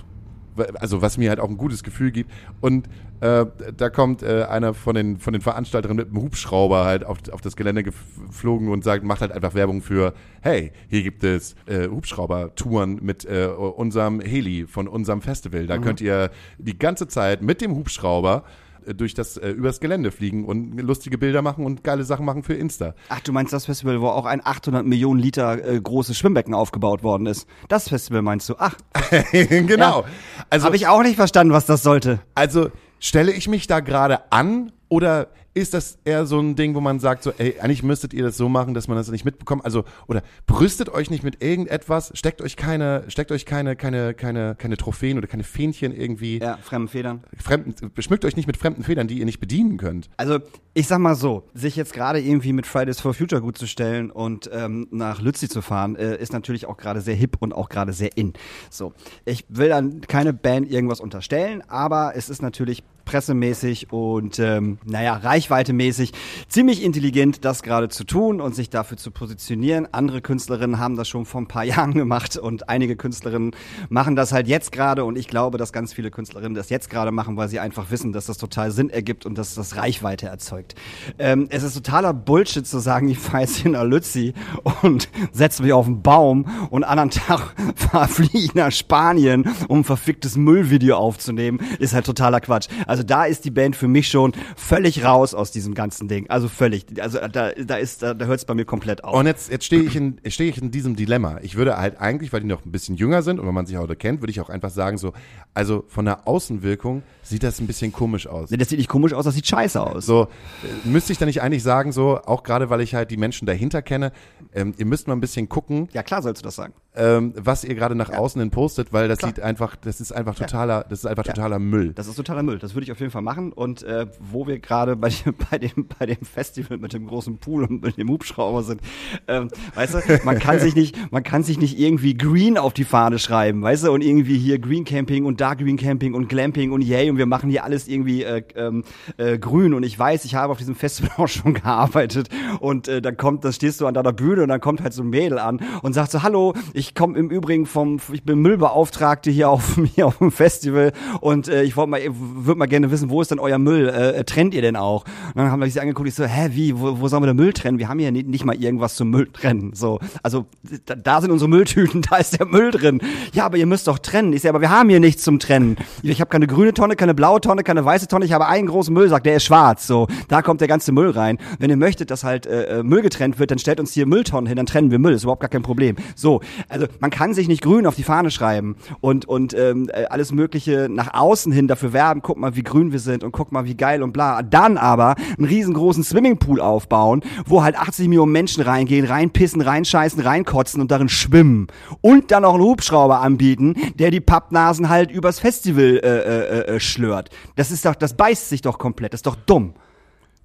[0.80, 2.32] also was mir halt auch ein gutes Gefühl gibt.
[2.60, 2.88] Und
[3.22, 3.46] äh,
[3.78, 7.42] da kommt äh, einer von den, von den Veranstalterinnen mit einem Hubschrauber halt auf, auf
[7.42, 11.88] das Gelände geflogen und sagt, macht halt einfach Werbung für, hey, hier gibt es äh,
[11.88, 15.68] Hubschrauber-Touren mit äh, unserem Heli von unserem Festival.
[15.68, 18.44] Da könnt ihr die ganze Zeit mit dem Hubschrauber
[18.86, 22.54] durch das äh, übers Gelände fliegen und lustige Bilder machen und geile Sachen machen für
[22.54, 22.96] Insta.
[23.10, 27.04] Ach, du meinst das Festival, wo auch ein 800 Millionen Liter äh, großes Schwimmbecken aufgebaut
[27.04, 27.48] worden ist?
[27.68, 28.56] Das Festival meinst du?
[28.58, 28.76] Ach,
[29.32, 30.06] genau.
[30.50, 32.20] Also habe ich auch nicht verstanden, was das sollte.
[32.36, 32.70] Also
[33.00, 37.00] stelle ich mich da gerade an oder ist das eher so ein Ding, wo man
[37.00, 39.66] sagt, so, ey, eigentlich müsstet ihr das so machen, dass man das nicht mitbekommt?
[39.66, 44.56] Also, oder brüstet euch nicht mit irgendetwas, steckt euch keine, steckt euch keine, keine, keine,
[44.56, 47.24] keine Trophäen oder keine Fähnchen irgendwie, Ja, fremden Federn.
[47.38, 50.10] fremden, beschmückt euch nicht mit fremden Federn, die ihr nicht bedienen könnt.
[50.18, 50.40] Also,
[50.74, 54.10] ich sag mal so, sich jetzt gerade irgendwie mit Fridays for Future gut zu stellen
[54.10, 57.68] und ähm, nach Lützi zu fahren, äh, ist natürlich auch gerade sehr hip und auch
[57.68, 58.32] gerade sehr in.
[58.70, 58.94] So,
[59.26, 65.16] ich will dann keine Band irgendwas unterstellen, aber es ist natürlich pressemäßig und ähm, naja,
[65.16, 66.12] reichweitemäßig
[66.48, 69.88] ziemlich intelligent, das gerade zu tun und sich dafür zu positionieren.
[69.92, 73.52] Andere Künstlerinnen haben das schon vor ein paar Jahren gemacht und einige Künstlerinnen
[73.90, 77.12] machen das halt jetzt gerade und ich glaube, dass ganz viele Künstlerinnen das jetzt gerade
[77.12, 80.76] machen, weil sie einfach wissen, dass das total Sinn ergibt und dass das Reichweite erzeugt.
[81.20, 84.34] Ähm, es ist totaler Bullshit zu sagen, ich fahre jetzt in Lützi
[84.82, 87.54] und setze mich auf einen Baum und anderen Tag
[88.08, 92.68] fliege ich nach Spanien, um ein verficktes Müllvideo aufzunehmen, ist halt totaler Quatsch.
[92.88, 96.30] Also da ist die Band für mich schon völlig raus aus diesem ganzen Ding.
[96.30, 96.86] Also völlig.
[97.02, 99.14] Also da, da ist, da, da hört es bei mir komplett auf.
[99.14, 101.40] Und jetzt, jetzt stehe ich, in, stehe ich in diesem Dilemma.
[101.42, 103.78] Ich würde halt eigentlich, weil die noch ein bisschen jünger sind und wenn man sich
[103.78, 105.14] heute kennt, würde ich auch einfach sagen so,
[105.54, 108.52] also von der Außenwirkung sieht das ein bisschen komisch aus.
[108.52, 110.06] Nee, das sieht nicht komisch aus, das sieht scheiße aus.
[110.06, 113.18] So, äh, müsste ich da nicht eigentlich sagen, so, auch gerade weil ich halt die
[113.18, 114.12] Menschen dahinter kenne,
[114.54, 116.74] ähm, ihr müsst mal ein bisschen gucken, Ja, klar sollst du das sagen.
[116.96, 120.36] Ähm, was ihr gerade nach außen hin postet, weil das sieht einfach, das ist einfach
[120.36, 121.94] totaler, das ist einfach totaler Müll.
[121.94, 122.60] Das ist totaler Müll.
[122.60, 123.54] Das würde ich auf jeden Fall machen.
[123.54, 127.38] Und äh, wo wir gerade bei, dem- bei, dem, bei dem Festival mit dem großen
[127.38, 128.82] Pool und mit dem Hubschrauber sind,
[129.28, 132.84] ähm, weißt du, man kann sich nicht, man kann sich nicht irgendwie Green auf die
[132.84, 136.72] Fahne schreiben, weißt du, und irgendwie hier Green Camping und da Green Camping und Glamping
[136.72, 138.84] und yay und wir machen hier alles irgendwie äh, ähm,
[139.18, 139.74] äh, grün.
[139.74, 142.28] Und ich weiß, ich habe auf diesem Festival auch schon gearbeitet
[142.60, 145.04] und äh, dann kommt, da stehst du an deiner Bühne und dann kommt halt so
[145.04, 149.32] ein Mädel an und sagt so, hallo, ich komme im Übrigen vom, ich bin Müllbeauftragte
[149.32, 153.10] hier auf, hier auf dem Festival und äh, ich wollte mal, würde mal gerne wissen,
[153.10, 153.90] wo ist denn euer Müll?
[153.90, 155.06] Äh, trennt ihr denn auch?
[155.28, 157.38] Und dann haben wir sich angeguckt, ich so, hä, wie, wo, wo sollen wir den
[157.38, 157.80] Müll trennen?
[157.80, 159.74] Wir haben hier nicht, nicht mal irgendwas zum Müll trennen.
[159.74, 160.46] So, also
[160.86, 163.02] da, da sind unsere Mülltüten, da ist der Müll drin.
[163.34, 164.34] Ja, aber ihr müsst doch trennen.
[164.34, 165.78] Ich sage, aber wir haben hier nichts zum Trennen.
[166.04, 168.26] Ich habe keine grüne Tonne, keine blaue Tonne, keine weiße Tonne.
[168.26, 169.88] Ich habe einen großen Müllsack, der ist schwarz.
[169.88, 171.38] So, da kommt der ganze Müll rein.
[171.60, 174.48] Wenn ihr möchtet, dass halt äh, äh, Müll getrennt wird, dann stellt uns hier Mülltonnen
[174.48, 175.14] hin, dann trennen wir Müll.
[175.14, 175.96] Ist überhaupt gar kein Problem.
[176.16, 176.42] So,
[176.72, 180.32] also man kann sich nicht grün auf die Fahne schreiben und und ähm, äh, alles
[180.32, 182.22] Mögliche nach außen hin dafür werben.
[182.22, 184.42] Guck mal, wie grün wir sind und guck mal, wie geil und bla.
[184.42, 190.82] Dann aber einen riesengroßen Swimmingpool aufbauen, wo halt 80 Millionen Menschen reingehen, reinpissen, reinscheißen, reinkotzen
[190.82, 191.68] und darin schwimmen
[192.02, 196.80] und dann auch einen Hubschrauber anbieten, der die Pappnasen halt übers Festival äh, äh, äh,
[196.80, 197.30] schlört.
[197.56, 199.14] Das ist doch, das beißt sich doch komplett.
[199.14, 199.74] Das ist doch dumm.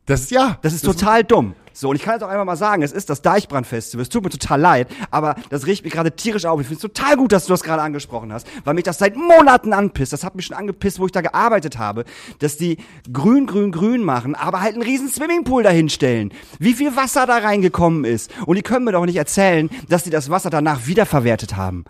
[0.07, 1.55] Das ist ja, Das ist total dumm.
[1.79, 4.01] So, und ich kann jetzt auch einfach mal sagen, es ist das Deichbrand-Festival.
[4.01, 6.59] Es tut mir total leid, aber das riecht mich gerade tierisch auf.
[6.59, 9.14] Ich finde es total gut, dass du das gerade angesprochen hast, weil mich das seit
[9.14, 10.14] Monaten anpisst.
[10.14, 12.07] Das hat mich schon angepisst, wo ich da gearbeitet habe,
[12.39, 12.79] dass die
[13.12, 16.33] grün, grün, grün machen, aber halt einen riesen Swimmingpool dahinstellen.
[16.59, 18.31] Wie viel Wasser da reingekommen ist.
[18.47, 21.85] Und die können mir doch nicht erzählen, dass die das Wasser danach wiederverwertet haben.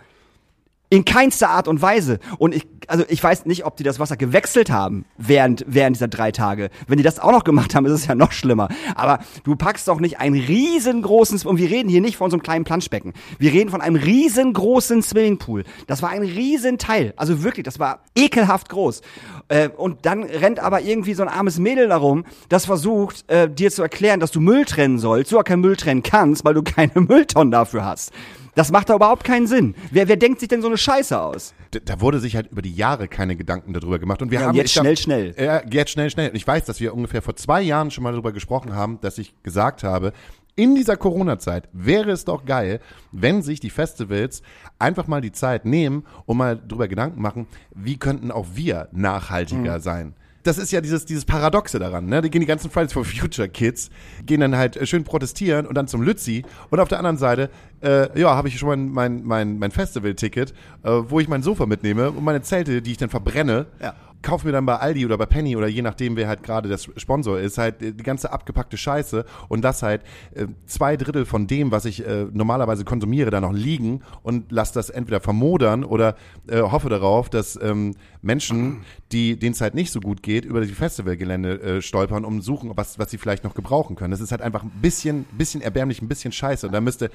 [0.89, 2.19] In keinster Art und Weise.
[2.37, 6.07] Und ich, also ich weiß nicht, ob die das Wasser gewechselt haben während, während dieser
[6.07, 6.69] drei Tage.
[6.87, 8.69] Wenn die das auch noch gemacht haben, ist es ja noch schlimmer.
[8.95, 12.43] Aber du packst doch nicht einen riesengroßen, und wir reden hier nicht von so einem
[12.43, 13.13] kleinen Planschbecken.
[13.37, 15.65] Wir reden von einem riesengroßen Swimmingpool.
[15.87, 17.13] Das war ein Riesenteil.
[17.17, 19.01] Also wirklich, das war ekelhaft groß.
[19.49, 23.71] Äh, und dann rennt aber irgendwie so ein armes Mädel darum, das versucht, äh, dir
[23.71, 26.63] zu erklären, dass du Müll trennen sollst, du auch keinen Müll trennen kannst, weil du
[26.63, 28.11] keine Mülltonnen dafür hast.
[28.57, 29.75] Das macht da überhaupt keinen Sinn.
[29.91, 31.53] Wer, wer denkt sich denn so eine Scheiße aus?
[31.71, 34.21] Da- Da wurde sich halt über die Jahre keine Gedanken darüber gemacht.
[34.23, 35.35] Und wir Ja, haben jetzt ich glaub- schnell, schnell.
[35.37, 36.29] Ja, jetzt schnell, schnell.
[36.31, 39.19] Und ich weiß, dass wir ungefähr vor zwei Jahren schon mal darüber gesprochen haben, dass
[39.19, 40.11] ich gesagt habe,
[40.55, 42.79] in dieser Corona-Zeit wäre es doch geil,
[43.11, 44.41] wenn sich die Festivals
[44.79, 47.45] einfach mal die Zeit nehmen und mal drüber Gedanken machen,
[47.75, 49.81] wie könnten auch wir nachhaltiger Mhm.
[49.83, 50.13] sein.
[50.47, 52.21] Das ist ja dieses, dieses Paradoxe daran, ne?
[52.21, 53.89] Die gehen die ganzen Fridays for Future Kids,
[54.25, 56.45] gehen dann halt äh, schön protestieren und dann zum Lützi.
[56.69, 57.49] Und auf der anderen Seite,
[57.83, 61.65] äh, ja, habe ich schon mein, mein, mein, mein Festival-Ticket, äh, wo ich mein Sofa
[61.65, 63.65] mitnehme und meine Zelte, die ich dann verbrenne.
[63.81, 63.93] Ja.
[64.23, 66.89] Kauf mir dann bei Aldi oder bei Penny oder je nachdem, wer halt gerade das
[66.97, 70.01] Sponsor ist, halt äh, die ganze abgepackte Scheiße und das halt
[70.33, 74.71] äh, zwei Drittel von dem, was ich äh, normalerweise konsumiere, da noch liegen und lass
[74.71, 76.15] das entweder vermodern oder
[76.47, 77.95] äh, hoffe darauf, dass ähm,
[78.27, 82.41] Menschen, die denen es halt nicht so gut geht, über die Festivalgelände äh, stolpern, um
[82.41, 84.11] suchen, was, was sie vielleicht noch gebrauchen können.
[84.11, 86.67] Das ist halt einfach ein bisschen, bisschen erbärmlich, ein bisschen scheiße.
[86.67, 87.09] Und da müsste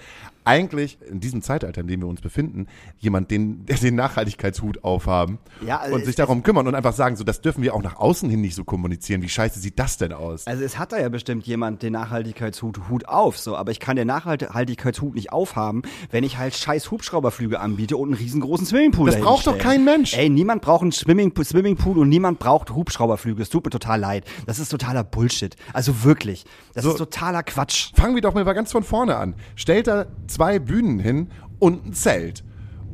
[0.45, 2.67] eigentlich in diesem Zeitalter, in dem wir uns befinden,
[2.99, 7.25] jemand den, den Nachhaltigkeitshut aufhaben Ja, also und sich darum kümmern und einfach sagen, so,
[7.25, 9.23] das dürfen wir auch nach außen hin nicht so kommunizieren.
[9.23, 10.47] Wie scheiße sieht das denn aus?
[10.47, 13.97] Also es hat da ja bestimmt jemand den Nachhaltigkeitshut Hut auf, so, aber ich kann
[13.97, 19.21] den Nachhaltigkeitshut nicht aufhaben, wenn ich halt scheiß Hubschrauberflüge anbiete und einen riesengroßen Swimmingpool Das
[19.21, 20.15] braucht doch kein Mensch.
[20.15, 23.43] Ey, niemand braucht einen Swimming Swimmingpool und niemand braucht Hubschrauberflüge.
[23.43, 24.25] Es tut mir total leid.
[24.47, 25.57] Das ist totaler Bullshit.
[25.73, 26.45] Also wirklich.
[26.75, 26.91] Das So.
[26.93, 27.91] ist totaler Quatsch.
[27.97, 29.35] Fangen wir doch mal ganz von vorne an.
[29.57, 31.29] Stellt da zwei Bühnen hin
[31.59, 32.45] und ein Zelt.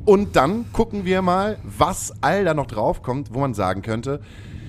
[0.06, 4.22] Und dann gucken wir mal, was all da noch draufkommt, wo man sagen könnte,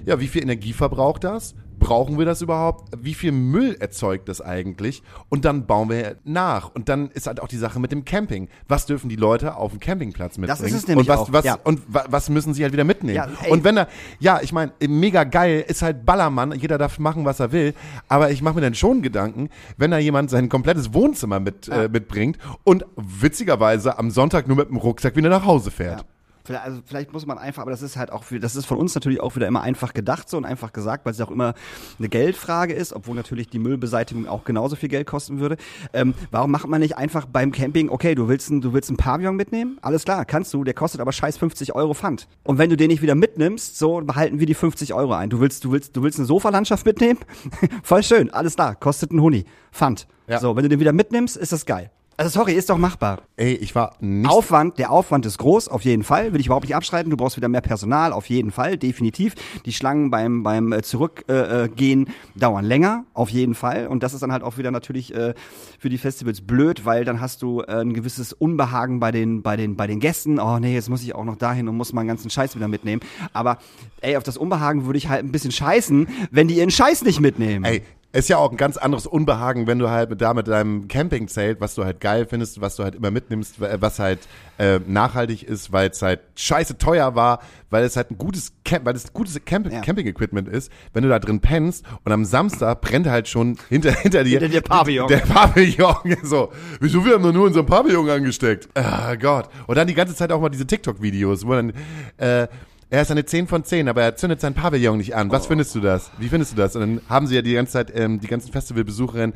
[0.06, 1.56] ja, wie viel Energie verbraucht das?
[1.80, 2.92] Brauchen wir das überhaupt?
[3.02, 5.02] Wie viel Müll erzeugt das eigentlich?
[5.30, 6.70] Und dann bauen wir nach.
[6.76, 8.50] Und dann ist halt auch die Sache mit dem Camping.
[8.68, 10.66] Was dürfen die Leute auf dem Campingplatz mitbringen?
[10.68, 11.58] ist es nämlich und was, auch, was, ja.
[11.64, 13.16] und wa- was müssen sie halt wieder mitnehmen?
[13.16, 13.88] Ja, und wenn er,
[14.20, 17.74] ja, ich meine, mega geil ist halt Ballermann, jeder darf machen, was er will,
[18.08, 21.88] aber ich mache mir dann schon Gedanken, wenn da jemand sein komplettes Wohnzimmer mit, äh,
[21.90, 26.06] mitbringt und witzigerweise am Sonntag nur mit dem Rucksack wieder nach Hause fährt.
[26.40, 26.46] Ja.
[26.46, 28.78] Vielleicht, also vielleicht muss man einfach, aber das ist halt auch, für- das ist von
[28.78, 31.54] uns natürlich auch wieder immer einfach gedacht so und einfach gesagt, weil es auch immer
[32.00, 35.58] eine Geldfrage ist, obwohl natürlich die Müllbeseitigung auch genauso viel Geld kosten würde.
[35.94, 38.98] Ähm, warum macht man nicht einfach beim Camping, okay, du willst ein, du willst einen
[38.98, 39.78] Pavillon mitnehmen?
[39.82, 42.28] Alles klar, kannst du, der kostet aber scheiß 50 Euro Pfand.
[42.44, 45.30] Und wenn du den nicht wieder mitnimmst, so behalten wir die 50 Euro ein.
[45.30, 47.20] Du willst, du willst, du willst eine Sofalandschaft mitnehmen?
[47.84, 49.46] Voll schön, alles klar, kostet ein Huni.
[49.72, 50.08] Pfand.
[50.28, 50.40] Ja.
[50.40, 51.92] So, wenn du den wieder mitnimmst, ist das geil.
[52.20, 53.22] Also sorry, ist doch machbar.
[53.38, 56.34] Ey, ich war nicht Aufwand, der Aufwand ist groß, auf jeden Fall.
[56.34, 57.10] Will ich überhaupt nicht abstreiten.
[57.10, 59.36] Du brauchst wieder mehr Personal, auf jeden Fall, definitiv.
[59.66, 63.88] Die Schlangen beim, beim äh, Zurückgehen äh, dauern länger, auf jeden Fall.
[63.88, 65.34] Und das ist dann halt auch wieder natürlich äh,
[65.80, 69.78] für die Festivals blöd, weil dann hast du ein gewisses Unbehagen bei den, bei, den,
[69.78, 70.42] bei den Gästen.
[70.42, 73.02] Oh nee, jetzt muss ich auch noch dahin und muss meinen ganzen Scheiß wieder mitnehmen.
[73.32, 73.60] Aber
[74.02, 77.22] ey, auf das Unbehagen würde ich halt ein bisschen scheißen, wenn die ihren Scheiß nicht
[77.22, 77.64] mitnehmen.
[77.64, 77.82] Ey,
[78.12, 81.62] ist ja auch ein ganz anderes Unbehagen, wenn du halt mit, da mit deinem Campingzelt,
[81.62, 84.20] was du halt geil findest, was du halt immer mitnimmst, wa- was halt
[84.58, 87.40] äh, nachhaltig ist, weil es halt scheiße teuer war,
[87.70, 89.82] weil es halt ein gutes Camp, weil es gutes Camp Ja.
[89.82, 94.24] Camping-Equipment ist, wenn du da drin pennst und am Samstag brennt halt schon hinter, hinter
[94.24, 95.08] dir Hinter dir Pavillon.
[95.08, 95.96] der Pavillon.
[96.24, 98.70] So, wieso wir haben nur unseren Pavillon angesteckt?
[98.76, 99.50] Ah Gott.
[99.68, 101.74] Und dann die ganze Zeit auch mal diese TikTok-Videos, wo dann
[102.18, 102.48] äh,
[102.92, 105.30] er ist eine 10 von 10, aber er zündet sein Pavillon nicht an.
[105.30, 105.32] Oh.
[105.34, 106.10] Was findest du das?
[106.18, 106.76] Wie findest du das?
[106.76, 109.34] Und dann haben sie ja die ganze Zeit, ähm, die ganzen Festivalbesucherinnen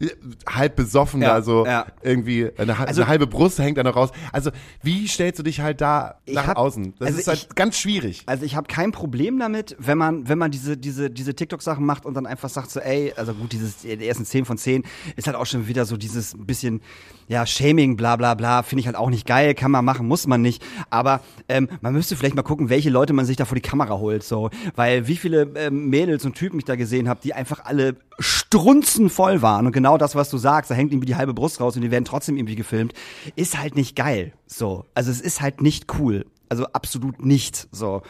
[0.00, 0.06] äh,
[0.48, 1.86] halb besoffen Ja, da so ja.
[2.02, 4.10] irgendwie, eine, Also- eine halbe Brust hängt da noch raus.
[4.32, 4.50] Also,
[4.82, 6.94] wie stellst du dich halt da nach hab- außen?
[6.98, 8.24] Das also ist halt ich- ganz schwierig.
[8.26, 12.06] Also ich habe kein Problem damit, wenn man, wenn man diese, diese, diese TikTok-Sachen macht
[12.06, 14.82] und dann einfach sagt so, ey, also gut, dieses, die ersten 10 von 10
[15.16, 16.80] ist halt auch schon wieder so dieses bisschen,
[17.28, 20.26] ja, Shaming, bla bla bla, finde ich halt auch nicht geil, kann man machen, muss
[20.26, 20.62] man nicht.
[20.90, 23.98] Aber ähm, man müsste vielleicht mal gucken, welche Leute man sich da vor die Kamera
[23.98, 24.50] holt, so.
[24.74, 29.42] Weil wie viele ähm, Mädels und Typen ich da gesehen habe, die einfach alle strunzenvoll
[29.42, 31.82] waren und genau das, was du sagst, da hängt irgendwie die halbe Brust raus und
[31.82, 32.94] die werden trotzdem irgendwie gefilmt,
[33.34, 34.84] ist halt nicht geil, so.
[34.94, 36.26] Also es ist halt nicht cool.
[36.48, 38.02] Also absolut nicht so.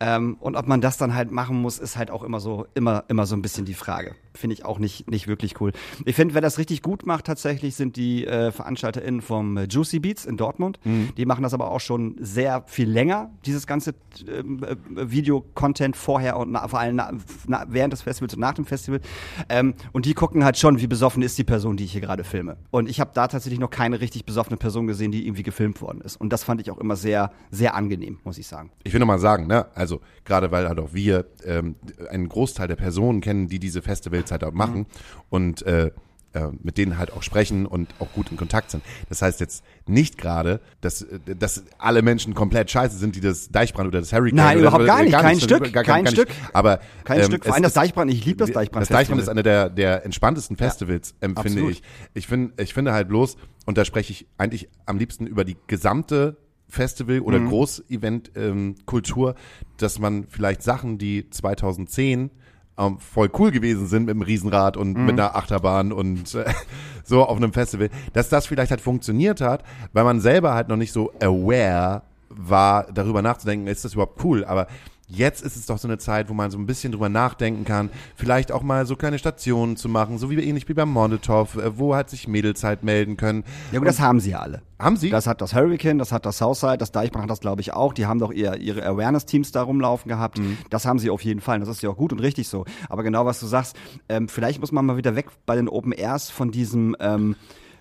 [0.00, 3.04] Ähm, und ob man das dann halt machen muss, ist halt auch immer so, immer,
[3.08, 4.14] immer so ein bisschen die Frage.
[4.34, 5.72] Finde ich auch nicht, nicht wirklich cool.
[6.04, 10.24] Ich finde, wer das richtig gut macht, tatsächlich sind die äh, VeranstalterInnen vom Juicy Beats
[10.24, 10.78] in Dortmund.
[11.16, 13.94] Die machen das aber auch schon sehr viel länger, dieses ganze
[14.26, 14.76] ähm, äh,
[15.10, 17.12] Video-Content vorher und na, vor allem na,
[17.46, 19.00] na, während des Festivals und nach dem Festival.
[19.48, 22.24] Ähm, und die gucken halt schon, wie besoffen ist die Person, die ich hier gerade
[22.24, 22.56] filme.
[22.70, 26.00] Und ich habe da tatsächlich noch keine richtig besoffene Person gesehen, die irgendwie gefilmt worden
[26.00, 26.16] ist.
[26.20, 28.70] Und das fand ich auch immer sehr, sehr angenehm, muss ich sagen.
[28.84, 31.76] Ich will noch mal sagen, ne, also gerade weil halt auch wir ähm,
[32.10, 34.86] einen Großteil der Personen kennen, die diese Festivals halt auch machen
[35.30, 35.90] und äh,
[36.34, 38.84] äh, mit denen halt auch sprechen und auch gut in Kontakt sind.
[39.08, 43.48] Das heißt jetzt nicht gerade, dass, äh, dass alle Menschen komplett scheiße sind, die das
[43.48, 45.12] Deichbrand oder das Hurricane Nein, oder überhaupt gar nicht.
[45.12, 46.12] Kein das- Stück, gar- kein gar.
[46.12, 46.28] Stück.
[46.52, 47.46] Aber Kein ähm, Stück.
[47.46, 48.12] Vor allem das Deichbrand.
[48.12, 48.82] Ich liebe das Deichbrand.
[48.82, 51.70] das Deichbrand ist einer der, der entspanntesten Festivals, empfinde absolut.
[51.72, 51.82] ich.
[52.12, 55.56] Ich, find, ich finde halt bloß, und da spreche ich eigentlich am liebsten über die
[55.66, 56.36] gesamte
[56.68, 57.48] Festival- oder Mhm.
[57.48, 59.34] Groß-Event-Kultur,
[59.76, 62.30] dass man vielleicht Sachen, die 2010
[62.78, 65.06] ähm, voll cool gewesen sind mit dem Riesenrad und Mhm.
[65.06, 66.44] mit einer Achterbahn und äh,
[67.04, 70.76] so auf einem Festival, dass das vielleicht halt funktioniert hat, weil man selber halt noch
[70.76, 74.68] nicht so aware war, darüber nachzudenken, ist das überhaupt cool, aber
[75.10, 77.88] Jetzt ist es doch so eine Zeit, wo man so ein bisschen drüber nachdenken kann,
[78.14, 81.78] vielleicht auch mal so kleine Stationen zu machen, so wie ähnlich wie beim Molotow, äh,
[81.78, 83.44] wo halt sich Mädels halt melden können.
[83.72, 84.60] Ja, gut, das haben sie ja alle.
[84.78, 85.08] Haben sie?
[85.08, 87.94] Das hat das Hurricane, das hat das Southside, das Deichbrand hat das, glaube ich, auch.
[87.94, 90.38] Die haben doch ihr, ihre Awareness-Teams da rumlaufen gehabt.
[90.38, 90.58] Mhm.
[90.68, 91.56] Das haben sie auf jeden Fall.
[91.58, 92.66] Und Das ist ja auch gut und richtig so.
[92.90, 93.76] Aber genau, was du sagst,
[94.10, 97.34] ähm, vielleicht muss man mal wieder weg bei den Open Airs von diesem ähm,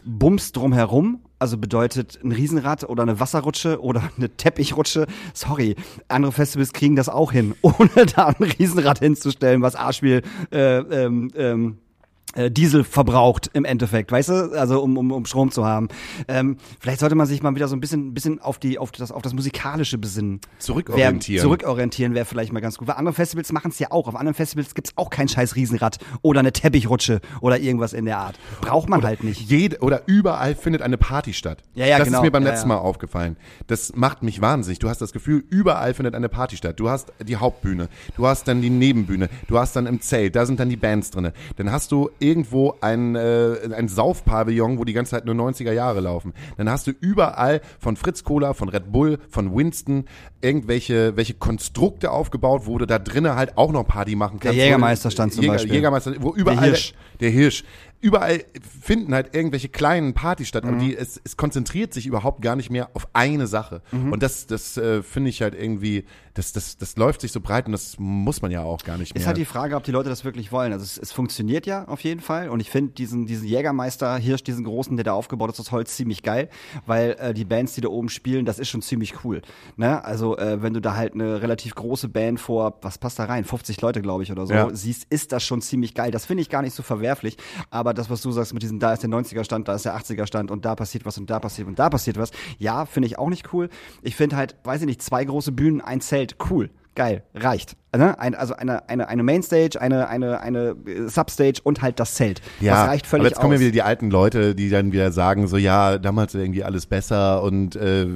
[0.05, 1.19] Bums drumherum.
[1.39, 5.07] Also bedeutet ein Riesenrad oder eine Wasserrutsche oder eine Teppichrutsche.
[5.33, 5.75] Sorry,
[6.07, 11.31] andere Festivals kriegen das auch hin, ohne da ein Riesenrad hinzustellen, was Arschspiel äh, ähm,
[11.35, 11.86] ähm, äh,
[12.36, 15.88] Diesel verbraucht im Endeffekt, weißt du, also um, um, um Strom zu haben.
[16.28, 19.11] Ähm, vielleicht sollte man sich mal wieder so ein bisschen, bisschen auf die, auf das,
[19.11, 20.41] auf das musikalische besinnen.
[20.59, 21.38] Zurückorientieren.
[21.38, 22.88] Wär, zurückorientieren wäre vielleicht mal ganz gut.
[22.88, 24.07] Weil andere Festivals machen es ja auch.
[24.07, 28.19] Auf anderen Festivals gibt's auch kein scheiß Riesenrad oder eine Teppichrutsche oder irgendwas in der
[28.19, 28.38] Art.
[28.61, 29.49] Braucht man halt nicht.
[29.49, 31.63] Jede, oder überall findet eine Party statt.
[31.73, 32.19] Ja, ja, das genau.
[32.19, 32.75] ist mir beim Ja, letzten ja.
[32.75, 33.38] Mal aufgefallen.
[33.67, 34.80] Das macht mich wahnsinnig.
[34.80, 36.80] Du hast das Gefühl, überall findet eine Party statt.
[36.80, 40.45] Du hast die Hauptbühne, du hast dann die Nebenbühne, du hast dann im Zelt, da
[40.45, 41.34] sind dann die Bands drinne.
[41.55, 45.99] Dann hast du irgendwo ein, äh, ein Saufpavillon, wo die ganze Zeit nur 90er Jahre
[45.99, 46.34] laufen.
[46.57, 50.05] Dann hast du überall von Fritz Cola, von Red Bull, von Winston
[50.41, 54.57] irgendwelche welche Konstrukte aufgebaut, wo du da drinnen halt auch noch Party machen kannst.
[54.57, 55.74] Jägermeister stand zum Jäger, Beispiel.
[55.74, 56.93] Jägermeister, wo überall Hirsch.
[57.20, 57.63] der Hirsch.
[57.99, 58.43] Überall
[58.81, 60.69] finden halt irgendwelche kleinen Partys statt, Mhm.
[60.69, 63.81] aber die, es, es konzentriert sich überhaupt gar nicht mehr auf eine Sache.
[63.91, 64.11] Mhm.
[64.11, 67.65] Und das, das äh, finde ich halt irgendwie, das, das, das läuft sich so breit
[67.65, 69.21] und das muss man ja auch gar nicht mehr.
[69.21, 70.71] Ist halt die Frage, ob die Leute das wirklich wollen.
[70.73, 74.43] Also es, es funktioniert ja auf jeden Fall und ich finde diesen, diesen Jägermeister Hirsch,
[74.43, 76.49] diesen großen, der da aufgebaut ist aus Holz, ziemlich geil,
[76.85, 79.41] weil äh, die Bands, die da oben spielen, das ist schon ziemlich cool.
[79.75, 80.03] Ne?
[80.05, 83.43] Also äh, wenn du da halt eine relativ große Band vor, was passt da rein,
[83.43, 84.69] 50 Leute glaube ich oder so, Ja.
[84.73, 86.11] siehst, ist das schon ziemlich geil.
[86.11, 87.37] Das finde ich gar nicht so verwerflich,
[87.71, 89.97] aber das, was du sagst mit diesem, da ist der 90er Stand, da ist der
[89.97, 93.07] 80er Stand und da passiert was und da passiert und da passiert was, ja, finde
[93.07, 93.69] ich auch nicht cool.
[94.01, 96.69] Ich finde halt, weiß ich nicht, zwei große Bühnen, ein Zelt, cool.
[96.95, 97.77] Geil, reicht.
[97.95, 98.17] Ne?
[98.17, 102.41] Also eine, eine, eine Mainstage, eine, eine, eine äh, Substage und halt das Zelt.
[102.59, 105.11] ja, das reicht völlig aber jetzt kommen ja wieder die alten Leute, die dann wieder
[105.11, 108.07] sagen, so ja, damals war irgendwie alles besser und äh,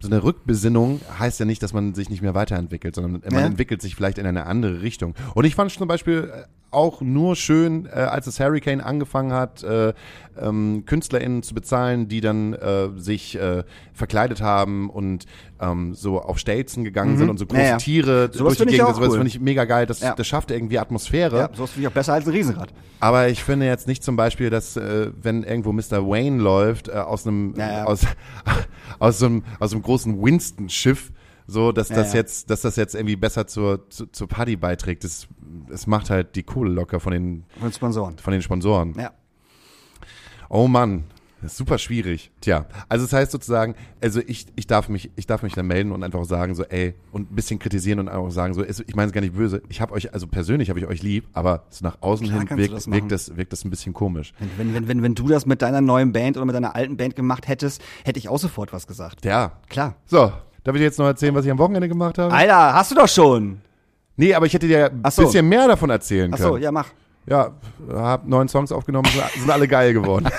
[0.00, 3.46] so eine Rückbesinnung heißt ja nicht, dass man sich nicht mehr weiterentwickelt, sondern man Ja.
[3.46, 5.14] entwickelt sich vielleicht in eine andere Richtung.
[5.34, 6.42] Und ich fand zum Beispiel äh,
[6.74, 9.92] auch nur schön, äh, als das Hurricane angefangen hat, äh,
[10.40, 13.62] ähm, KünstlerInnen zu bezahlen, die dann äh, sich äh,
[13.92, 15.26] verkleidet haben und
[15.60, 17.64] ähm, so auf Stelzen gegangen sind und so große Mhm.
[17.64, 17.76] Ja, ja.
[17.76, 18.94] Tiere Sowas durch die Gegend.
[18.96, 19.14] Sowas cool.
[19.18, 19.86] finde ich mega geil.
[19.86, 20.14] Das, Ja.
[20.14, 21.36] das schafft irgendwie Atmosphäre.
[21.38, 22.72] ja, sowas finde ich auch besser als ein Riesenrad.
[23.00, 26.06] Aber ich finde jetzt nicht zum Beispiel, dass äh, wenn irgendwo Mr.
[26.08, 27.84] Wayne läuft äh, aus einem Ja, ja.
[27.84, 28.00] aus
[28.98, 31.12] aus so einem aus einem großen Winston-Schiff,
[31.46, 32.20] so dass Ja, das ja.
[32.20, 35.04] jetzt dass das jetzt irgendwie besser zur zu, zur Party beiträgt.
[35.04, 35.28] Das
[35.70, 38.18] es macht halt die Kohle locker von den Von Sponsoren.
[38.18, 38.94] von den Sponsoren.
[38.98, 39.10] Ja.
[40.48, 41.04] Oh Mann.
[41.42, 42.30] Das ist super schwierig.
[42.40, 45.66] Tja, also es das heißt sozusagen, also ich, ich darf mich, ich darf mich dann
[45.66, 48.96] melden und einfach sagen so, ey, und ein bisschen kritisieren und einfach sagen so, ich
[48.96, 49.60] meine es gar nicht böse.
[49.68, 52.56] Ich habe euch, also persönlich habe ich euch lieb, aber so nach außen Klar hin
[52.56, 54.32] wirkt, das wirkt das, wirkt das ein bisschen komisch.
[54.38, 56.96] Wenn, wenn, wenn, wenn, wenn du das mit deiner neuen Band oder mit deiner alten
[56.96, 59.26] Band gemacht hättest, hätte ich auch sofort was gesagt.
[59.26, 59.96] Ja, Klar.
[60.06, 60.32] So,
[60.62, 62.32] darf ich dir jetzt noch erzählen, was ich am Wochenende gemacht habe?
[62.32, 63.60] Alter, hast du doch schon.
[64.16, 65.22] Nee, aber ich hätte dir ein so.
[65.22, 66.48] bisschen mehr davon erzählen Ach können.
[66.50, 66.88] so, ja, mach.
[67.26, 67.52] Ja,
[67.88, 70.28] hab neun Songs aufgenommen, sind, alle geil geworden.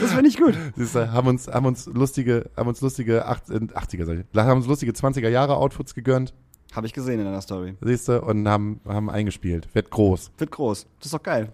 [0.00, 0.54] Das finde ich gut.
[0.76, 4.58] Siehst du, haben uns, haben uns lustige, haben uns lustige 80, 80er, sag ich, haben
[4.58, 6.34] uns lustige 20er Jahre Outfits gegönnt,
[6.74, 7.74] Habe ich gesehen in deiner Story.
[7.80, 9.68] siehst du, und haben, haben eingespielt.
[9.74, 10.30] Wird groß.
[10.38, 10.86] Wird groß.
[10.98, 11.52] Das ist doch geil.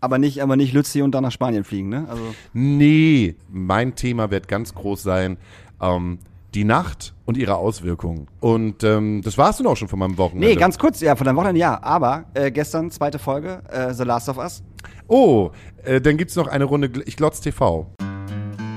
[0.00, 2.06] Aber nicht, aber nicht Lützi und dann nach Spanien fliegen, ne?
[2.08, 5.38] Also, Nee, mein Thema wird ganz groß sein,
[5.80, 6.18] ähm,
[6.54, 8.26] die Nacht und ihre Auswirkungen.
[8.40, 10.48] Und ähm, das war's dann auch schon von meinem Wochenende.
[10.48, 11.80] nee, ganz kurz, ja, von deinem Wochenende ja.
[11.82, 14.62] Aber äh, gestern, zweite Folge, äh, The Last of Us.
[15.08, 15.50] Oh,
[15.84, 17.86] äh, dann gibt's noch eine Runde Ich glotz TV.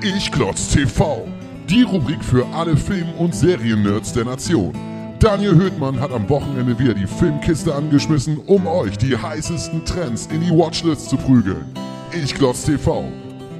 [0.02, 1.26] Ich Klotz TV,
[1.70, 4.74] die Rubrik für alle Film- und Seriennerds der Nation.
[5.20, 10.42] Daniel Höhtmann hat am Wochenende wieder die Filmkiste angeschmissen, um euch die heißesten Trends in
[10.42, 11.66] die Watchlist zu prügeln.
[12.12, 13.06] Ich Klotz TV,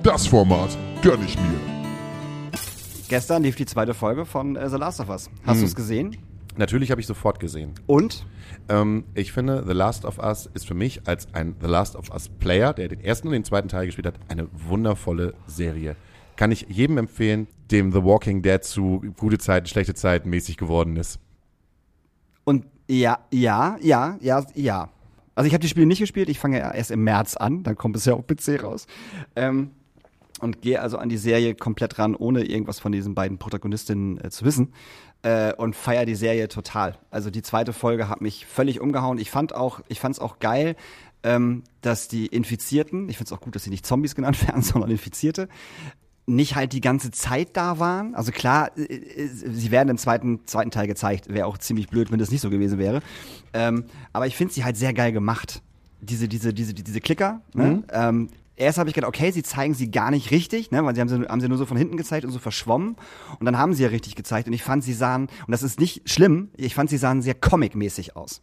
[0.04, 1.73] das Format gönn ich mir.
[3.10, 5.30] Gestern lief die zweite Folge von äh, The Last of Us.
[5.46, 6.18] Hast du es gesehen?
[6.56, 7.74] Natürlich habe ich sofort gesehen.
[7.88, 8.26] Und?
[8.70, 12.12] Ähm, ich finde, The Last of Us ist für mich als ein The Last of
[12.12, 15.96] Us Player, der den ersten und den zweiten Teil gespielt hat, eine wundervolle Serie.
[16.36, 20.96] Kann ich jedem empfehlen, dem The Walking Dead zu gute Zeiten, schlechte Zeiten mäßig geworden
[20.96, 21.20] ist.
[22.44, 24.90] Und ja, ja, ja, ja, ja.
[25.36, 27.76] Also ich habe die Spiele nicht gespielt, ich fange ja erst im März an, dann
[27.76, 28.86] kommt es ja auf PC raus.
[29.36, 29.72] Ähm,
[30.44, 34.30] und gehe also an die Serie komplett ran, ohne irgendwas von diesen beiden Protagonistinnen äh,
[34.30, 34.74] zu wissen.
[35.24, 36.98] Äh, und feier die Serie total.
[37.10, 39.18] Also die zweite Folge hat mich völlig umgehauen.
[39.18, 40.76] Ich fand auch, ich fand es auch geil,
[41.24, 44.62] ähm, dass die Infizierten, ich finde es auch gut, dass sie nicht Zombies genannt werden,
[44.62, 45.48] sondern Infizierte,
[46.26, 48.16] nicht halt die ganze Zeit da waren.
[48.16, 51.34] Also klar, äh, äh, sie werden im zweiten, zweiten Teil gezeigt.
[51.34, 53.02] Wäre auch ziemlich blöd, wenn das nicht so gewesen wäre.
[53.54, 55.62] Ähm, aber ich finde sie halt sehr geil gemacht.
[56.02, 57.42] Diese, diese, diese, diese Klicker.
[57.54, 57.84] Ne?
[57.92, 60.84] Ähm, erst habe ich gedacht, okay, sie zeigen sie gar nicht richtig, ne?
[60.84, 62.96] weil sie haben sie, haben sie nur so von hinten gezeigt und so verschwommen.
[63.40, 64.48] Und dann haben sie ja richtig gezeigt.
[64.48, 67.36] Und ich fand, sie sahen, und das ist nicht schlimm, ich fand, sie sahen sehr
[67.36, 68.42] comic-mäßig aus.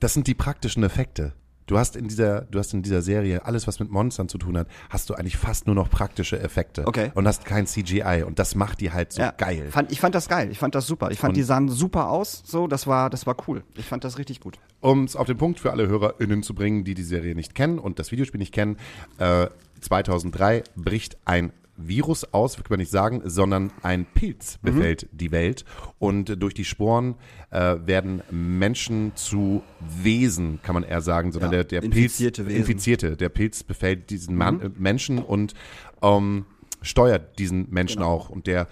[0.00, 1.32] Das sind die praktischen Effekte.
[1.68, 4.56] Du hast in dieser, du hast in dieser Serie alles, was mit Monstern zu tun
[4.56, 6.86] hat, hast du eigentlich fast nur noch praktische Effekte.
[6.86, 7.12] Okay.
[7.14, 8.24] Und hast kein CGI.
[8.26, 9.68] Und das macht die halt so geil.
[9.70, 10.50] Fand, ich fand das geil.
[10.50, 11.10] Ich fand das super.
[11.10, 12.42] Ich fand, Und- die sahen super aus.
[12.46, 13.62] So, das war, das war cool.
[13.74, 14.58] Ich fand das richtig gut.
[14.80, 17.78] Um es auf den Punkt für alle HörerInnen zu bringen, die die Serie nicht kennen
[17.78, 18.78] und das Videospiel nicht kennen,
[19.18, 19.48] äh,
[19.82, 24.66] 2003 bricht ein Virus aus, kann man nicht sagen, sondern ein Pilz Mhm.
[24.74, 25.64] befällt die Welt
[25.98, 27.14] und durch die Sporen
[27.50, 29.62] äh, werden Menschen zu
[30.02, 32.60] Wesen, kann man eher sagen, sondern Ja, der, der infizierte Pilz, Wesen.
[32.60, 34.62] Infizierte, der Pilz befällt diesen Man, Mhm.
[34.62, 35.54] äh, Menschen und
[36.02, 36.44] ähm,
[36.82, 38.10] steuert diesen Menschen Genau.
[38.12, 38.66] auch und der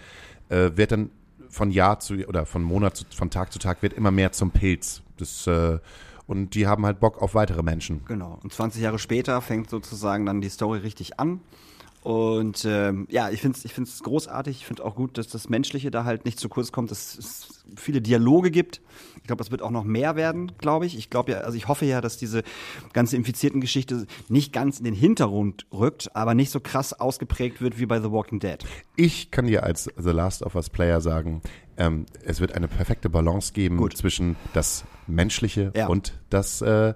[0.49, 1.11] äh, wird dann
[1.49, 4.51] von Jahr zu oder von Monat zu, von Tag zu Tag wird immer mehr zum
[4.51, 5.03] Pilz.
[5.17, 5.79] Das äh,
[6.27, 8.05] und die haben halt Bock auf weitere Menschen.
[8.07, 8.39] Genau.
[8.43, 11.41] Und 20 Jahre später fängt sozusagen dann die Story richtig an.
[12.07, 14.59] Und ähm, ja, ich finde es ich find's großartig.
[14.59, 17.65] Ich finde auch gut, dass das Menschliche da halt nicht zu kurz kommt, dass es
[17.75, 18.81] viele Dialoge gibt.
[19.17, 20.97] Ich glaube, das wird auch noch mehr werden, glaube ich.
[20.97, 22.45] Ich glaube ja, also ich hoffe ja, dass diese
[22.93, 27.81] ganze infizierten Geschichte nicht ganz in den Hintergrund rückt, aber nicht so krass ausgeprägt wird
[27.81, 28.59] wie bei The Walking Dead.
[28.95, 31.43] Ich kann dir als The Last of Us Player sagen,
[31.77, 33.97] ähm, es wird eine perfekte Balance geben Gut.
[33.97, 35.89] zwischen das Menschliche Ja.
[35.89, 36.95] und das äh, Ja,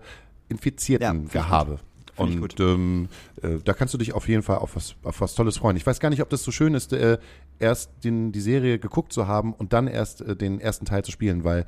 [0.49, 1.81] infizierten ich Gehabe.
[1.83, 3.09] Ich Und ähm,
[3.43, 5.77] äh, da kannst du dich auf jeden Fall auf was, auf was Tolles freuen.
[5.77, 7.19] Ich weiß gar nicht, ob das so schön ist, äh,
[7.59, 11.11] erst den, die Serie geguckt zu haben und dann erst äh, den ersten Teil zu
[11.13, 11.67] spielen, weil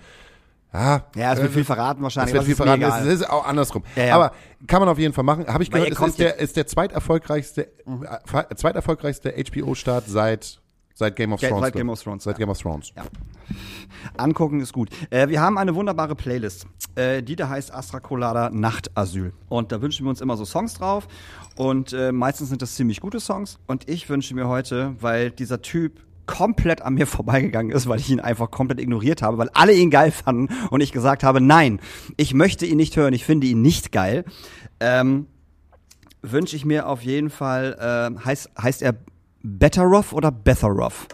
[0.72, 2.32] ah, Ja, es wird äh, viel verraten wahrscheinlich.
[2.32, 2.82] wird aber viel es ist verraten.
[2.82, 3.14] Es egal.
[3.14, 3.84] ist auch andersrum.
[3.96, 4.14] Ja, ja.
[4.14, 4.32] Aber
[4.66, 5.46] kann man auf jeden Fall machen.
[5.46, 10.61] Habe ich Weil gehört, es ist der, ist der zweiterfolgreichste, äh, zweiterfolgreichste HBO-Start seit,
[10.94, 11.62] seit Game of Ge- Thrones.
[11.64, 12.38] seit Game of Thrones, Seit.
[12.38, 12.92] Game of Thrones.
[12.96, 13.04] Ja.
[14.16, 14.88] Angucken ist gut.
[15.10, 16.66] Äh, wir haben eine wunderbare Playlist.
[16.94, 19.32] Äh, die da heißt Astra Colada Nachtasyl.
[19.48, 21.06] Und da wünschen wir uns immer so Songs drauf.
[21.56, 23.58] Und äh, meistens sind das ziemlich gute Songs.
[23.66, 28.10] Und ich wünsche mir heute, weil dieser Typ komplett an mir vorbeigegangen ist, weil ich
[28.10, 31.80] ihn einfach komplett ignoriert habe, weil alle ihn geil fanden und ich gesagt habe, nein,
[32.16, 34.24] ich möchte ihn nicht hören, ich finde ihn nicht geil.
[34.80, 35.26] Ähm,
[36.22, 38.94] wünsche ich mir auf jeden Fall, äh, heißt, heißt er
[39.42, 40.30] Betteroff oder?
[40.30, 41.06] Better off.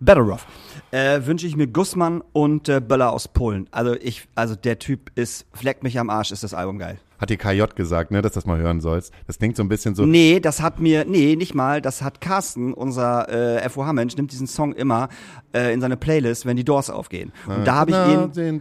[0.00, 0.46] Betteroff.
[0.90, 3.68] Äh, wünsche ich mir Gussmann und äh, Böller aus Polen.
[3.70, 6.98] Also ich, also der Typ ist, fleckt mich am Arsch, ist das Album geil.
[7.20, 9.12] Hat dir KJ gesagt, ne, dass du das mal hören sollst.
[9.26, 10.06] Das klingt so ein bisschen so.
[10.06, 14.46] Nee, das hat mir, nee, nicht mal, das hat Carsten, unser äh, FOH-Mensch, nimmt diesen
[14.46, 15.10] Song immer
[15.52, 17.30] äh, in seine Playlist, wenn die Doors aufgehen.
[17.46, 18.54] Und da habe ich ihn,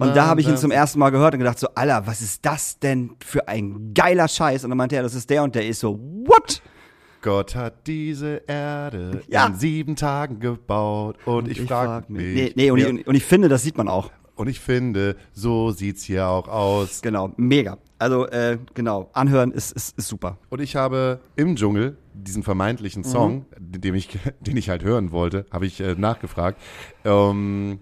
[0.00, 2.44] und da habe ich ihn zum ersten Mal gehört und gedacht so, Alter, was ist
[2.44, 4.64] das denn für ein geiler Scheiß?
[4.64, 6.62] Und dann meinte er, das ist der und der ist so, what?
[7.26, 9.46] Gott hat diese Erde Ja.
[9.48, 12.22] in sieben Tagen gebaut und, ich, frag, frag mich.
[12.22, 12.88] Nee, nee und, Ja.
[12.88, 14.12] ich, und ich finde, das sieht man auch.
[14.36, 17.02] und ich finde, so sieht's hier auch aus.
[17.02, 17.78] Genau, mega.
[17.98, 20.38] Also, äh, genau, anhören ist, ist, ist super.
[20.50, 23.06] Und ich habe im Dschungel diesen vermeintlichen Mhm.
[23.06, 24.08] Song, den, ich,
[24.40, 26.60] den ich halt hören wollte, habe ich äh, nachgefragt,
[27.04, 27.80] ähm,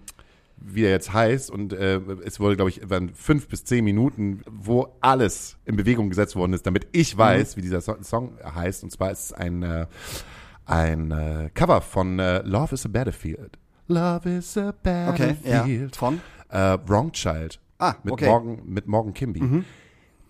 [0.57, 1.51] wie er jetzt heißt.
[1.51, 6.09] Und äh, es wurde, glaube ich, waren fünf bis zehn Minuten, wo alles in Bewegung
[6.09, 8.83] gesetzt worden ist, damit ich weiß, wie dieser so Song heißt.
[8.83, 9.85] Und zwar ist es ein, äh,
[10.65, 13.57] ein äh, Cover von äh, Love is a Battlefield.
[13.87, 15.59] Love is a Okay, ja.
[15.59, 15.95] Battlefield.
[15.95, 16.21] Von?
[16.49, 17.59] Äh, Wrong Child.
[17.77, 18.25] Ah, mit okay.
[18.25, 18.31] Mhm.
[18.31, 19.63] Morgan, mit Morgan Kimby.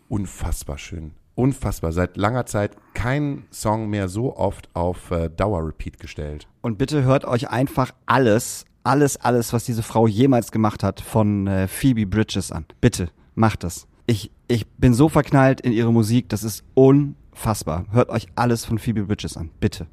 [0.10, 1.12] Unfassbar schön.
[1.36, 1.92] Unfassbar.
[1.92, 6.48] Seit langer Zeit kein Song mehr so oft auf äh, Dauer-Repeat gestellt.
[6.62, 11.48] Und bitte hört euch einfach alles, alles, alles, was diese Frau jemals gemacht hat, von
[11.48, 12.66] äh, Phoebe Bridges an.
[12.82, 13.88] Bitte, macht das.
[14.08, 17.86] Ich, ich bin so verknallt in ihre Musik, das ist unfassbar.
[17.92, 19.50] Hört euch alles von Phoebe Bridges an.
[19.60, 19.88] Bitte.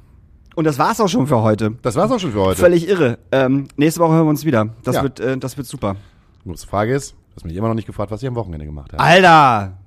[0.54, 1.76] Und das war's auch schon für heute.
[1.82, 2.60] Das war's auch schon für heute.
[2.60, 3.18] Völlig irre.
[3.32, 4.68] Ähm, nächste Woche hören wir uns wieder.
[4.84, 5.02] Das, Ja.
[5.02, 5.96] wird, äh, das wird super.
[6.44, 8.66] Nur die Frage ist, du hast mich immer noch nicht gefragt, was ich am Wochenende
[8.66, 9.02] gemacht habe.
[9.02, 9.78] Alter!